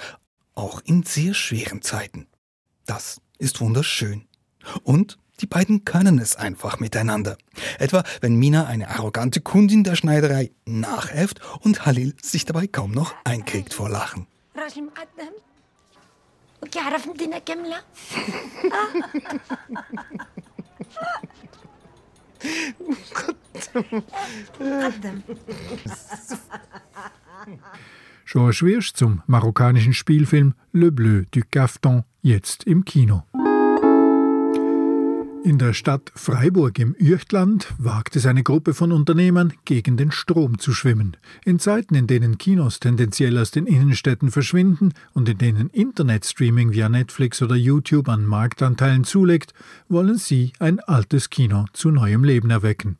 auch 0.55 0.79
in 0.85 1.03
sehr 1.03 1.33
schweren 1.33 1.81
Zeiten. 1.81 2.25
Das 2.85 3.19
ist 3.37 3.59
wunderschön. 3.59 4.29
Und 4.83 5.17
die 5.41 5.45
beiden 5.45 5.83
können 5.83 6.19
es 6.19 6.37
einfach 6.37 6.79
miteinander. 6.79 7.37
Etwa, 7.79 8.05
wenn 8.21 8.37
Mina 8.37 8.67
eine 8.67 8.87
arrogante 8.91 9.41
Kundin 9.41 9.83
der 9.83 9.97
Schneiderei 9.97 10.51
nachäfft 10.63 11.41
und 11.59 11.85
Halil 11.85 12.15
sich 12.21 12.45
dabei 12.45 12.65
kaum 12.65 12.91
noch 12.91 13.13
einkriegt 13.25 13.73
vor 13.73 13.89
Lachen. 13.89 14.25
Georges 28.25 28.61
Wirsch 28.61 28.93
zum 28.93 29.21
marokkanischen 29.27 29.93
Spielfilm 29.93 30.53
Le 30.73 30.91
Bleu 30.91 31.23
du 31.31 31.41
Caftan 31.49 32.03
jetzt 32.21 32.65
im 32.65 32.83
Kino. 32.83 33.23
In 35.47 35.59
der 35.59 35.71
Stadt 35.71 36.11
Freiburg 36.13 36.77
im 36.77 36.93
Üchtland 36.99 37.73
wagt 37.77 38.17
es 38.17 38.25
eine 38.25 38.43
Gruppe 38.43 38.73
von 38.73 38.91
Unternehmern, 38.91 39.53
gegen 39.63 39.95
den 39.95 40.11
Strom 40.11 40.59
zu 40.59 40.73
schwimmen. 40.73 41.15
In 41.45 41.57
Zeiten, 41.57 41.95
in 41.95 42.05
denen 42.05 42.37
Kinos 42.37 42.81
tendenziell 42.81 43.37
aus 43.37 43.51
den 43.51 43.65
Innenstädten 43.65 44.29
verschwinden 44.29 44.91
und 45.13 45.29
in 45.29 45.37
denen 45.37 45.69
Internetstreaming 45.69 46.73
via 46.73 46.89
Netflix 46.89 47.41
oder 47.41 47.55
YouTube 47.55 48.09
an 48.09 48.25
Marktanteilen 48.25 49.05
zulegt, 49.05 49.53
wollen 49.87 50.17
sie 50.17 50.51
ein 50.59 50.81
altes 50.81 51.29
Kino 51.29 51.63
zu 51.71 51.91
neuem 51.91 52.25
Leben 52.25 52.49
erwecken. 52.49 52.97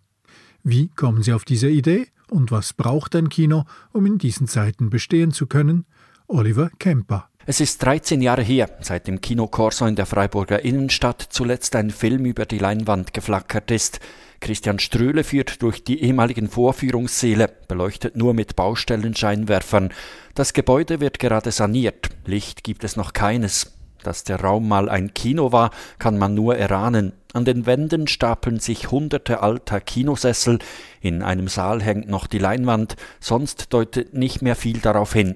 Wie 0.64 0.88
kommen 0.88 1.24
sie 1.24 1.34
auf 1.34 1.44
diese 1.44 1.68
Idee 1.68 2.08
und 2.30 2.50
was 2.50 2.72
braucht 2.72 3.14
ein 3.18 3.28
Kino, 3.28 3.66
um 3.92 4.06
in 4.06 4.20
diesen 4.20 4.48
Zeiten 4.48 4.90
bestehen 4.90 5.34
zu 5.34 5.48
können? 5.48 5.84
Oliver 6.28 6.70
Kemper. 6.80 7.28
Es 7.50 7.62
ist 7.62 7.82
13 7.82 8.22
Jahre 8.22 8.42
her, 8.42 8.70
seit 8.82 9.08
dem 9.08 9.22
Kino 9.22 9.48
Corso 9.48 9.86
in 9.86 9.96
der 9.96 10.06
Freiburger 10.06 10.66
Innenstadt 10.66 11.26
zuletzt 11.30 11.78
ein 11.78 11.92
Film 11.92 12.26
über 12.26 12.46
die 12.46 12.58
Leinwand 12.58 13.14
geflackert 13.14 13.72
ist. 13.72 14.02
Christian 14.42 14.80
Ströhle 14.80 15.24
führt 15.24 15.62
durch 15.62 15.82
die 15.82 16.04
ehemaligen 16.04 16.50
Vorführungssäle, 16.50 17.50
beleuchtet 17.70 18.18
nur 18.18 18.34
mit 18.34 18.58
Baustellenscheinwerfern. 18.58 19.94
Das 20.36 20.52
Gebäude 20.52 21.00
wird 21.00 21.20
gerade 21.20 21.52
saniert, 21.52 22.10
Licht 22.26 22.66
gibt 22.66 22.84
es 22.84 22.98
noch 22.98 23.14
keines. 23.14 23.78
Dass 24.04 24.26
der 24.26 24.42
Raum 24.42 24.68
mal 24.68 24.90
ein 24.90 25.14
Kino 25.14 25.54
war, 25.54 25.72
kann 26.00 26.18
man 26.18 26.34
nur 26.34 26.58
erahnen. 26.58 27.14
An 27.32 27.46
den 27.46 27.66
Wänden 27.66 28.08
stapeln 28.08 28.60
sich 28.60 28.92
hunderte 28.92 29.42
alter 29.42 29.80
Kinosessel, 29.80 30.60
in 31.00 31.24
einem 31.24 31.48
Saal 31.48 31.82
hängt 31.82 32.10
noch 32.10 32.28
die 32.28 32.40
Leinwand, 32.40 32.98
sonst 33.22 33.72
deutet 33.72 34.14
nicht 34.14 34.42
mehr 34.42 34.58
viel 34.58 34.80
darauf 34.80 35.14
hin. 35.14 35.36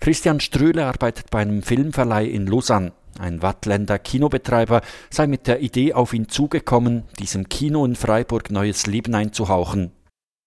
Christian 0.00 0.40
Ströhle 0.40 0.86
arbeitet 0.86 1.30
bei 1.30 1.40
einem 1.40 1.62
Filmverleih 1.62 2.26
in 2.26 2.46
Lausanne. 2.46 2.92
Ein 3.18 3.42
Wattländer 3.42 3.98
Kinobetreiber 3.98 4.80
sei 5.10 5.26
mit 5.26 5.46
der 5.46 5.60
Idee 5.60 5.92
auf 5.92 6.12
ihn 6.12 6.28
zugekommen, 6.28 7.04
diesem 7.18 7.48
Kino 7.48 7.84
in 7.84 7.94
Freiburg 7.94 8.50
neues 8.50 8.86
Leben 8.86 9.14
einzuhauchen. 9.14 9.92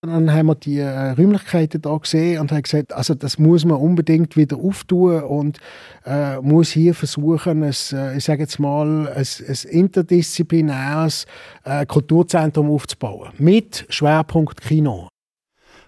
Dann 0.04 0.32
haben 0.32 0.46
wir 0.46 0.56
die 0.56 0.78
äh, 0.78 1.10
Räumlichkeiten 1.12 1.82
da 1.82 1.98
gesehen 1.98 2.40
und 2.40 2.52
haben 2.52 2.62
gesagt, 2.62 2.94
also 2.94 3.16
das 3.16 3.40
muss 3.40 3.66
man 3.66 3.78
unbedingt 3.78 4.38
wieder 4.38 4.58
auftun 4.58 5.24
und 5.24 5.60
äh, 6.06 6.40
muss 6.40 6.70
hier 6.70 6.94
versuchen, 6.94 7.64
ein, 7.64 7.74
äh, 7.94 8.18
ich 8.18 8.24
sage 8.24 8.44
jetzt 8.44 8.60
mal, 8.60 9.08
ein, 9.08 9.26
ein 9.26 9.70
interdisziplinäres 9.70 11.26
äh, 11.64 11.86
Kulturzentrum 11.88 12.70
aufzubauen 12.70 13.32
mit 13.40 13.88
Schwerpunkt 13.90 14.62
Kino. 14.62 15.08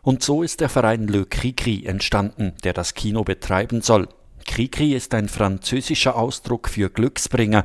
Und 0.01 0.23
so 0.23 0.43
ist 0.43 0.61
der 0.61 0.69
Verein 0.69 1.07
Le 1.07 1.25
Cricri 1.25 1.85
entstanden, 1.85 2.53
der 2.63 2.73
das 2.73 2.93
Kino 2.93 3.23
betreiben 3.23 3.81
soll. 3.81 4.07
Cricri 4.45 4.93
ist 4.93 5.13
ein 5.13 5.29
französischer 5.29 6.15
Ausdruck 6.15 6.69
für 6.69 6.89
Glücksbringer. 6.89 7.63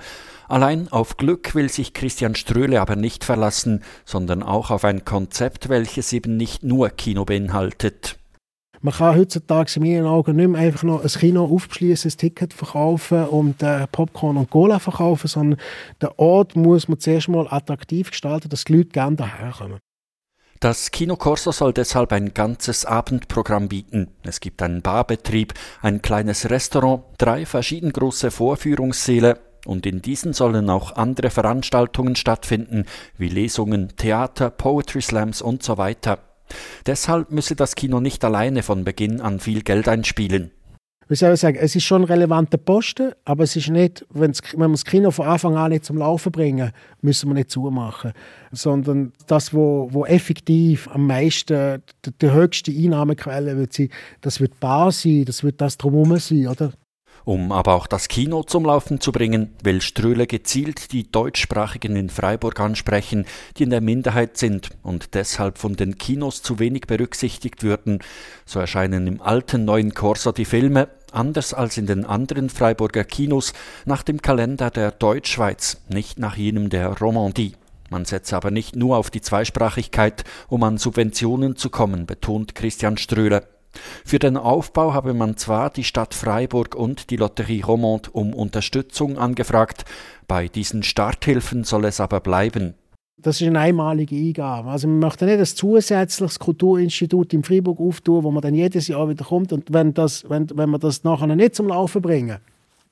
Allein 0.48 0.92
auf 0.92 1.16
Glück 1.16 1.54
will 1.54 1.70
sich 1.70 1.94
Christian 1.94 2.34
Ströhle 2.34 2.80
aber 2.80 2.96
nicht 2.96 3.24
verlassen, 3.24 3.82
sondern 4.04 4.42
auch 4.42 4.70
auf 4.70 4.84
ein 4.84 5.04
Konzept, 5.04 5.68
welches 5.68 6.12
eben 6.12 6.36
nicht 6.36 6.62
nur 6.62 6.90
Kino 6.90 7.24
beinhaltet. 7.24 8.18
Man 8.82 8.92
kann 8.92 9.16
heutzutage 9.16 9.72
in 9.76 9.82
meinen 9.82 10.06
Augen 10.06 10.36
nicht 10.36 10.48
mehr 10.48 10.60
einfach 10.60 10.82
noch 10.82 11.02
ein 11.02 11.08
Kino 11.08 11.46
aufschließen, 11.46 12.10
ein 12.10 12.18
Ticket 12.18 12.52
verkaufen 12.52 13.24
und 13.28 13.62
äh, 13.62 13.86
Popcorn 13.86 14.36
und 14.36 14.50
Cola 14.50 14.78
verkaufen, 14.78 15.26
sondern 15.26 15.58
der 16.02 16.18
Ort 16.18 16.54
muss 16.54 16.86
man 16.86 17.00
zuerst 17.00 17.30
mal 17.30 17.46
attraktiv 17.48 18.10
gestalten, 18.10 18.50
dass 18.50 18.64
die 18.64 18.74
Leute 18.74 18.90
gerne 18.90 19.16
daherkommen. 19.16 19.78
Das 20.64 20.90
Kino 20.92 21.16
Corso 21.16 21.52
soll 21.52 21.74
deshalb 21.74 22.10
ein 22.14 22.32
ganzes 22.32 22.86
Abendprogramm 22.86 23.68
bieten. 23.68 24.08
Es 24.22 24.40
gibt 24.40 24.62
einen 24.62 24.80
Barbetrieb, 24.80 25.52
ein 25.82 26.00
kleines 26.00 26.48
Restaurant, 26.48 27.02
drei 27.18 27.44
verschieden 27.44 27.92
große 27.92 28.30
Vorführungssäle 28.30 29.40
und 29.66 29.84
in 29.84 30.00
diesen 30.00 30.32
sollen 30.32 30.70
auch 30.70 30.96
andere 30.96 31.28
Veranstaltungen 31.28 32.16
stattfinden, 32.16 32.86
wie 33.18 33.28
Lesungen, 33.28 33.94
Theater, 33.98 34.48
Poetry 34.48 35.02
Slams 35.02 35.42
und 35.42 35.62
so 35.62 35.76
weiter. 35.76 36.20
Deshalb 36.86 37.30
müsse 37.30 37.56
das 37.56 37.74
Kino 37.74 38.00
nicht 38.00 38.24
alleine 38.24 38.62
von 38.62 38.84
Beginn 38.84 39.20
an 39.20 39.40
viel 39.40 39.60
Geld 39.64 39.86
einspielen 39.86 40.50
wie 41.08 41.16
soll 41.16 41.34
ich 41.34 41.40
sagen, 41.40 41.58
es 41.60 41.76
ist 41.76 41.84
schon 41.84 42.02
ein 42.02 42.06
relevanter 42.06 42.58
Posten, 42.58 43.12
aber 43.24 43.44
es 43.44 43.56
ist 43.56 43.68
nicht, 43.68 44.04
wenn 44.10 44.32
wir 44.32 44.68
das 44.68 44.84
Kino 44.84 45.10
von 45.10 45.26
Anfang 45.26 45.56
an 45.56 45.70
nicht 45.70 45.84
zum 45.84 45.98
Laufen 45.98 46.32
bringen, 46.32 46.72
müssen 47.02 47.28
wir 47.28 47.34
nicht 47.34 47.50
zumachen. 47.50 48.12
Sondern 48.52 49.12
das, 49.26 49.52
wo, 49.52 49.88
wo 49.92 50.06
effektiv 50.06 50.88
am 50.88 51.06
meisten, 51.06 51.82
die, 52.04 52.10
die 52.20 52.30
höchste 52.30 52.70
Einnahmequelle 52.70 53.56
wird 53.56 53.72
sein, 53.72 53.90
das 54.20 54.40
wird 54.40 54.60
Bar 54.60 54.92
sein, 54.92 55.24
das 55.24 55.42
wird 55.42 55.60
das 55.60 55.76
drumherum 55.76 56.18
sein, 56.18 56.48
oder? 56.48 56.72
Um 57.24 57.52
aber 57.52 57.72
auch 57.72 57.86
das 57.86 58.08
Kino 58.08 58.42
zum 58.42 58.66
Laufen 58.66 59.00
zu 59.00 59.10
bringen, 59.10 59.54
will 59.62 59.80
Ströhle 59.80 60.26
gezielt 60.26 60.92
die 60.92 61.10
Deutschsprachigen 61.10 61.96
in 61.96 62.10
Freiburg 62.10 62.60
ansprechen, 62.60 63.24
die 63.56 63.62
in 63.62 63.70
der 63.70 63.80
Minderheit 63.80 64.36
sind 64.36 64.70
und 64.82 65.14
deshalb 65.14 65.56
von 65.56 65.74
den 65.74 65.96
Kinos 65.96 66.42
zu 66.42 66.58
wenig 66.58 66.82
berücksichtigt 66.82 67.62
würden. 67.62 68.00
So 68.44 68.60
erscheinen 68.60 69.06
im 69.06 69.22
alten 69.22 69.64
neuen 69.64 69.94
Corso 69.94 70.32
die 70.32 70.44
Filme, 70.44 70.88
anders 71.12 71.54
als 71.54 71.78
in 71.78 71.86
den 71.86 72.04
anderen 72.04 72.50
Freiburger 72.50 73.04
Kinos, 73.04 73.54
nach 73.86 74.02
dem 74.02 74.20
Kalender 74.20 74.70
der 74.70 74.90
Deutschschweiz, 74.90 75.78
nicht 75.88 76.18
nach 76.18 76.36
jenem 76.36 76.68
der 76.68 76.98
Romandie. 76.98 77.54
Man 77.88 78.04
setze 78.04 78.36
aber 78.36 78.50
nicht 78.50 78.76
nur 78.76 78.98
auf 78.98 79.10
die 79.10 79.20
Zweisprachigkeit, 79.22 80.24
um 80.48 80.62
an 80.62 80.76
Subventionen 80.76 81.56
zu 81.56 81.70
kommen, 81.70 82.04
betont 82.04 82.54
Christian 82.54 82.98
Ströhle. 82.98 83.53
Für 84.04 84.18
den 84.18 84.36
Aufbau 84.36 84.94
habe 84.94 85.14
man 85.14 85.36
zwar 85.36 85.70
die 85.70 85.84
Stadt 85.84 86.14
Freiburg 86.14 86.74
und 86.74 87.10
die 87.10 87.16
Lotterie 87.16 87.62
Romande 87.62 88.10
um 88.12 88.32
Unterstützung 88.34 89.18
angefragt, 89.18 89.84
bei 90.26 90.48
diesen 90.48 90.82
Starthilfen 90.82 91.64
soll 91.64 91.84
es 91.84 92.00
aber 92.00 92.20
bleiben. 92.20 92.74
Das 93.16 93.40
ist 93.40 93.46
eine 93.46 93.60
einmalige 93.60 94.16
Eingabe. 94.16 94.70
Also 94.70 94.88
man 94.88 94.98
möchte 94.98 95.24
nicht 95.24 95.38
ein 95.38 95.46
zusätzliches 95.46 96.38
Kulturinstitut 96.38 97.32
in 97.32 97.42
Freiburg 97.42 97.80
auftun, 97.80 98.24
wo 98.24 98.30
man 98.30 98.42
dann 98.42 98.54
jedes 98.54 98.88
Jahr 98.88 99.08
wieder 99.08 99.24
kommt 99.24 99.52
und 99.52 99.72
wenn, 99.72 99.94
das, 99.94 100.28
wenn, 100.28 100.48
wenn 100.54 100.70
wir 100.70 100.78
das 100.78 101.04
nachher 101.04 101.26
nicht 101.26 101.54
zum 101.54 101.68
Laufen 101.68 102.02
bringen, 102.02 102.38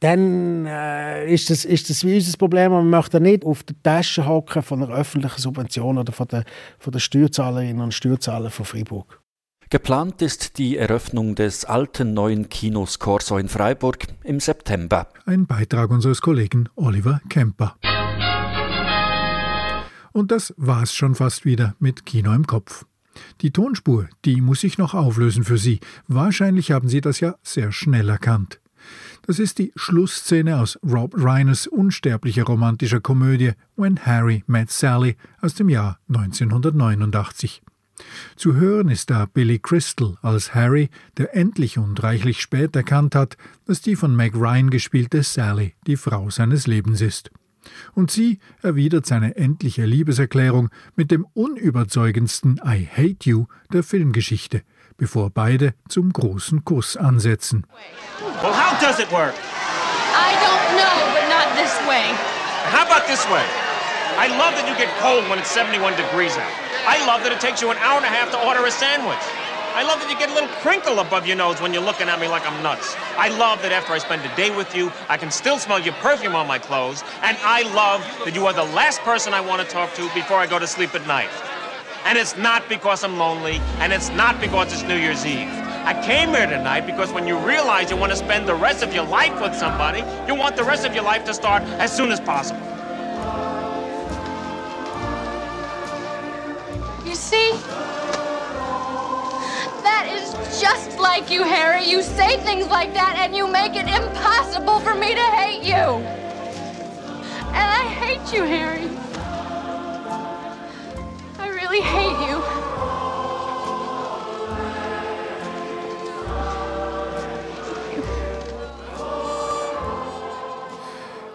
dann 0.02 0.66
äh, 0.66 1.32
ist, 1.32 1.48
das, 1.48 1.64
ist 1.64 1.88
das 1.88 2.04
wie 2.04 2.16
unser 2.16 2.36
Problem. 2.36 2.72
Man 2.72 2.90
möchte 2.90 3.20
nicht 3.20 3.44
auf 3.44 3.62
der 3.62 3.76
Tasche 3.82 4.26
hocken 4.26 4.62
von 4.62 4.82
einer 4.82 4.92
öffentlichen 4.92 5.40
Subvention 5.40 5.98
oder 5.98 6.12
von 6.12 6.26
den, 6.26 6.44
von 6.78 6.92
den 6.92 7.00
Steuerzahlerinnen 7.00 7.80
und 7.80 7.94
Steuerzahlern 7.94 8.50
von 8.50 8.64
Freiburg. 8.64 9.21
Geplant 9.72 10.20
ist 10.20 10.58
die 10.58 10.76
Eröffnung 10.76 11.34
des 11.34 11.64
alten 11.64 12.12
neuen 12.12 12.50
Kinos 12.50 12.98
Corso 12.98 13.38
in 13.38 13.48
Freiburg 13.48 14.04
im 14.22 14.38
September. 14.38 15.08
Ein 15.24 15.46
Beitrag 15.46 15.88
unseres 15.88 16.20
Kollegen 16.20 16.68
Oliver 16.76 17.22
Kemper. 17.30 17.76
Und 20.12 20.30
das 20.30 20.52
war's 20.58 20.92
schon 20.92 21.14
fast 21.14 21.46
wieder 21.46 21.74
mit 21.78 22.04
Kino 22.04 22.34
im 22.34 22.46
Kopf. 22.46 22.84
Die 23.40 23.50
Tonspur, 23.50 24.10
die 24.26 24.42
muss 24.42 24.62
ich 24.62 24.76
noch 24.76 24.92
auflösen 24.92 25.42
für 25.42 25.56
Sie. 25.56 25.80
Wahrscheinlich 26.06 26.70
haben 26.70 26.90
Sie 26.90 27.00
das 27.00 27.20
ja 27.20 27.36
sehr 27.42 27.72
schnell 27.72 28.10
erkannt. 28.10 28.60
Das 29.22 29.38
ist 29.38 29.58
die 29.58 29.72
Schlussszene 29.74 30.60
aus 30.60 30.78
Rob 30.86 31.14
Reiners 31.16 31.66
unsterblicher 31.66 32.44
romantischer 32.44 33.00
Komödie 33.00 33.52
When 33.76 34.04
Harry 34.04 34.44
Met 34.46 34.70
Sally 34.70 35.16
aus 35.40 35.54
dem 35.54 35.70
Jahr 35.70 35.98
1989. 36.08 37.62
Zu 38.36 38.54
hören 38.54 38.88
ist 38.88 39.10
da 39.10 39.26
Billy 39.26 39.58
Crystal 39.58 40.16
als 40.22 40.54
Harry, 40.54 40.90
der 41.18 41.36
endlich 41.36 41.78
und 41.78 42.02
reichlich 42.02 42.40
spät 42.40 42.74
erkannt 42.74 43.14
hat, 43.14 43.36
dass 43.66 43.80
die 43.80 43.96
von 43.96 44.16
Meg 44.16 44.34
Ryan 44.34 44.70
gespielte 44.70 45.22
Sally 45.22 45.74
die 45.86 45.96
Frau 45.96 46.30
seines 46.30 46.66
Lebens 46.66 47.00
ist. 47.00 47.30
Und 47.94 48.10
sie 48.10 48.40
erwidert 48.62 49.06
seine 49.06 49.36
endliche 49.36 49.84
Liebeserklärung 49.84 50.70
mit 50.96 51.10
dem 51.10 51.26
unüberzeugendsten 51.32 52.60
I 52.64 52.88
hate 52.90 53.28
you 53.28 53.46
der 53.72 53.84
Filmgeschichte, 53.84 54.62
bevor 54.96 55.30
beide 55.30 55.74
zum 55.88 56.12
großen 56.12 56.64
Kuss 56.64 56.96
ansetzen. 56.96 57.66
Well, 58.42 58.52
how 58.52 58.78
does 58.80 58.98
it 58.98 59.10
work? 59.12 59.34
I 60.14 60.34
don't 60.42 60.76
know, 60.76 60.96
but 61.14 61.28
not 61.28 61.54
this 61.56 61.78
way. 61.86 62.14
How 62.72 62.84
about 62.84 63.06
this 63.06 63.24
way? 63.30 63.71
I 64.20 64.28
love 64.38 64.52
that 64.54 64.68
you 64.68 64.76
get 64.76 64.92
cold 65.00 65.28
when 65.30 65.38
it's 65.38 65.50
71 65.50 65.96
degrees 65.96 66.36
out. 66.36 66.52
I 66.84 67.00
love 67.06 67.24
that 67.24 67.32
it 67.32 67.40
takes 67.40 67.62
you 67.62 67.70
an 67.70 67.78
hour 67.78 67.96
and 67.96 68.04
a 68.04 68.12
half 68.12 68.30
to 68.32 68.38
order 68.46 68.64
a 68.66 68.70
sandwich. 68.70 69.24
I 69.72 69.84
love 69.84 70.00
that 70.00 70.10
you 70.10 70.18
get 70.18 70.28
a 70.28 70.34
little 70.34 70.52
crinkle 70.60 71.00
above 71.00 71.26
your 71.26 71.36
nose 71.36 71.62
when 71.62 71.72
you're 71.72 71.82
looking 71.82 72.08
at 72.08 72.20
me 72.20 72.28
like 72.28 72.46
I'm 72.46 72.62
nuts. 72.62 72.94
I 73.16 73.28
love 73.40 73.62
that 73.62 73.72
after 73.72 73.94
I 73.94 73.98
spend 73.98 74.20
a 74.20 74.36
day 74.36 74.54
with 74.54 74.76
you, 74.76 74.92
I 75.08 75.16
can 75.16 75.30
still 75.30 75.58
smell 75.58 75.80
your 75.80 75.94
perfume 75.94 76.36
on 76.36 76.46
my 76.46 76.58
clothes. 76.58 77.02
And 77.22 77.38
I 77.40 77.62
love 77.72 78.04
that 78.26 78.34
you 78.34 78.44
are 78.44 78.52
the 78.52 78.68
last 78.76 79.00
person 79.00 79.32
I 79.32 79.40
want 79.40 79.62
to 79.62 79.66
talk 79.66 79.94
to 79.94 80.02
before 80.12 80.36
I 80.36 80.46
go 80.46 80.58
to 80.58 80.66
sleep 80.66 80.94
at 80.94 81.06
night. 81.06 81.30
And 82.04 82.18
it's 82.18 82.36
not 82.36 82.68
because 82.68 83.02
I'm 83.02 83.16
lonely, 83.16 83.62
and 83.78 83.94
it's 83.94 84.10
not 84.10 84.40
because 84.42 84.74
it's 84.74 84.82
New 84.82 84.96
Year's 84.96 85.24
Eve. 85.24 85.48
I 85.88 85.98
came 86.04 86.30
here 86.30 86.46
tonight 86.46 86.84
because 86.84 87.10
when 87.10 87.26
you 87.26 87.38
realize 87.38 87.90
you 87.90 87.96
want 87.96 88.12
to 88.12 88.18
spend 88.18 88.46
the 88.46 88.54
rest 88.54 88.82
of 88.82 88.94
your 88.94 89.06
life 89.06 89.40
with 89.40 89.54
somebody, 89.54 90.04
you 90.28 90.34
want 90.34 90.54
the 90.56 90.64
rest 90.64 90.84
of 90.84 90.94
your 90.94 91.04
life 91.04 91.24
to 91.24 91.32
start 91.32 91.62
as 91.80 91.96
soon 91.96 92.12
as 92.12 92.20
possible. 92.20 92.71
See? 97.32 97.52
That 99.88 100.04
is 100.12 100.60
just 100.60 100.98
like 100.98 101.30
you, 101.30 101.42
Harry. 101.44 101.82
You 101.84 102.02
say 102.02 102.36
things 102.38 102.66
like 102.66 102.92
that 102.92 103.16
and 103.16 103.34
you 103.34 103.46
make 103.50 103.74
it 103.74 103.88
impossible 103.88 104.80
for 104.80 104.94
me 104.94 105.14
to 105.14 105.26
hate 105.40 105.62
you. 105.62 105.84
And 107.56 107.66
I 107.80 107.84
hate 108.02 108.26
you, 108.34 108.42
Harry. 108.44 108.86
I 111.38 111.48
really 111.48 111.80
hate 111.80 112.20
you. 112.28 112.36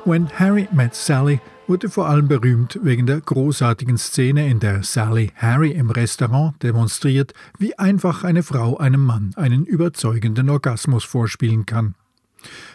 When 0.04 0.28
Harry 0.28 0.68
Met 0.72 0.94
Sally 0.94 1.42
wurde 1.68 1.90
vor 1.90 2.08
allem 2.08 2.28
berühmt 2.28 2.80
wegen 2.82 3.06
der 3.06 3.20
großartigen 3.20 3.98
Szene, 3.98 4.48
in 4.50 4.60
der 4.60 4.84
Sally 4.84 5.32
Harry 5.36 5.72
im 5.72 5.90
Restaurant 5.90 6.62
demonstriert, 6.64 7.34
wie 7.58 7.78
einfach 7.78 8.24
eine 8.24 8.44
Frau 8.44 8.78
einem 8.78 9.04
Mann 9.06 9.34
einen 9.36 9.66
überzeugenden 9.66 10.50
Orgasmus 10.50 11.04
vorspielen 11.04 11.66
kann. 11.66 11.96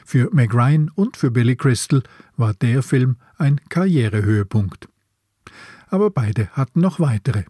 Für 0.05 0.29
Meg 0.33 0.53
Ryan 0.53 0.91
und 0.95 1.17
für 1.17 1.31
Billy 1.31 1.57
Crystal 1.57 2.03
war 2.37 2.55
der 2.55 2.83
Film 2.83 3.17
ein 3.39 3.61
Karrierehöhepunkt. 3.69 4.89
Aber 5.89 6.11
beide 6.11 6.49
hatten 6.49 6.81
noch 6.81 7.01
weitere. 7.01 7.45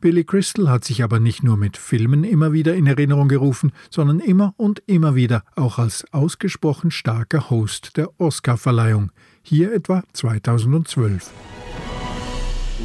Billy 0.00 0.24
Crystal 0.24 0.68
hat 0.68 0.84
sich 0.84 1.02
aber 1.02 1.18
nicht 1.18 1.42
nur 1.42 1.56
mit 1.56 1.76
Filmen 1.76 2.22
immer 2.22 2.52
wieder 2.52 2.74
in 2.74 2.86
Erinnerung 2.86 3.28
gerufen, 3.28 3.72
sondern 3.90 4.20
immer 4.20 4.54
und 4.56 4.82
immer 4.86 5.14
wieder 5.14 5.42
auch 5.56 5.78
als 5.78 6.04
ausgesprochen 6.12 6.90
starker 6.90 7.50
Host 7.50 7.96
der 7.96 8.08
Oscarverleihung, 8.20 9.10
hier 9.48 9.72
etwa 9.72 10.02
2012. 10.12 11.30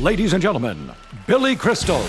Ladies 0.02 0.34
and 0.34 0.44
gentlemen, 0.44 0.92
Billy 1.26 1.56
Crystal. 1.56 2.02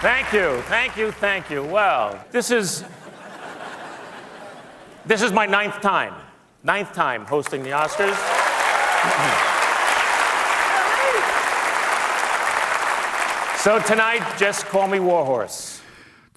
Thank 0.00 0.32
you, 0.32 0.62
thank 0.68 0.96
you, 0.96 1.10
thank 1.10 1.50
you. 1.50 1.64
Well, 1.64 2.24
this 2.30 2.50
is 2.50 2.84
this 5.04 5.22
is 5.22 5.32
my 5.32 5.46
ninth 5.46 5.80
time, 5.80 6.14
ninth 6.62 6.92
time 6.92 7.26
hosting 7.26 7.64
the 7.64 7.70
Oscars. 7.70 8.16
so 13.58 13.80
tonight, 13.80 14.22
just 14.38 14.66
call 14.66 14.86
me 14.86 15.00
Warhorse. 15.00 15.80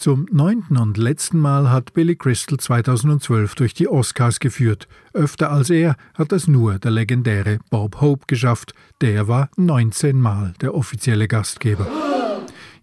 Zum 0.04 0.28
neunten 0.34 0.76
und 0.76 0.98
letzten 0.98 1.40
Mal 1.40 1.72
hat 1.72 1.94
Billy 1.94 2.18
Crystal 2.18 2.60
2012 2.60 3.56
durch 3.56 3.74
die 3.74 3.88
Oscars 3.88 4.42
geführt. 4.42 4.90
Öfter 5.14 5.50
als 5.50 5.70
er 5.70 5.96
hat 6.14 6.34
es 6.34 6.46
nur 6.46 6.78
der 6.78 6.92
legendäre 6.92 7.60
Bob 7.70 8.02
Hope 8.02 8.26
geschafft. 8.28 8.74
Der 9.00 9.30
war 9.30 9.50
19 9.56 10.20
Mal 10.20 10.56
der 10.60 10.76
offizielle 10.76 11.30
Gastgeber. 11.30 11.88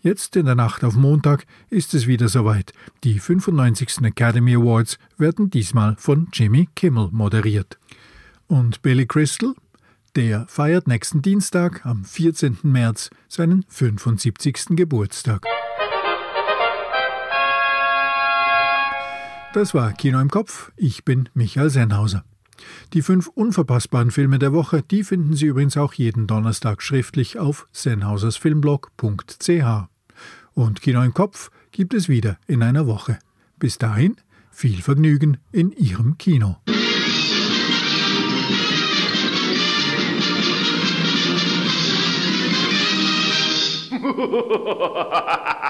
Jetzt 0.00 0.35
in 0.35 0.46
der 0.46 0.54
Nacht 0.54 0.83
auf 0.83 0.94
Montag 0.94 1.44
ist 1.68 1.92
es 1.92 2.06
wieder 2.06 2.30
soweit. 2.30 2.72
Die 3.04 3.18
95. 3.18 3.98
Academy 4.02 4.56
Awards 4.56 4.96
werden 5.18 5.50
diesmal 5.50 5.96
von 5.98 6.28
Jimmy 6.33 6.70
Kimmel 6.74 7.11
moderiert. 7.12 7.78
Und 8.46 8.80
Billy 8.80 9.04
Crystal? 9.04 9.52
Der 10.16 10.46
feiert 10.48 10.88
nächsten 10.88 11.20
Dienstag, 11.20 11.85
am 11.85 12.02
14. 12.02 12.61
März, 12.62 13.11
seinen 13.28 13.66
75. 13.68 14.68
Geburtstag. 14.70 15.44
Das 19.52 19.74
war 19.74 19.92
Kino 19.92 20.20
im 20.20 20.30
Kopf. 20.30 20.70
Ich 20.76 21.04
bin 21.04 21.28
Michael 21.34 21.70
Sennhauser. 21.70 22.22
Die 22.92 23.02
fünf 23.02 23.26
unverpassbaren 23.26 24.12
Filme 24.12 24.38
der 24.38 24.52
Woche, 24.52 24.82
die 24.82 25.02
finden 25.02 25.34
Sie 25.34 25.46
übrigens 25.46 25.76
auch 25.76 25.92
jeden 25.92 26.28
Donnerstag 26.28 26.82
schriftlich 26.82 27.40
auf 27.40 27.66
sennhausersfilmblog.ch. 27.72 29.88
Und 30.54 30.82
Kino 30.82 31.02
im 31.02 31.14
Kopf 31.14 31.50
gibt 31.72 31.94
es 31.94 32.08
wieder 32.08 32.38
in 32.46 32.62
einer 32.62 32.86
Woche. 32.86 33.18
Bis 33.58 33.76
dahin 33.76 34.14
viel 34.52 34.82
Vergnügen 34.82 35.38
in 35.50 35.72
Ihrem 35.72 36.16
Kino. 36.16 36.58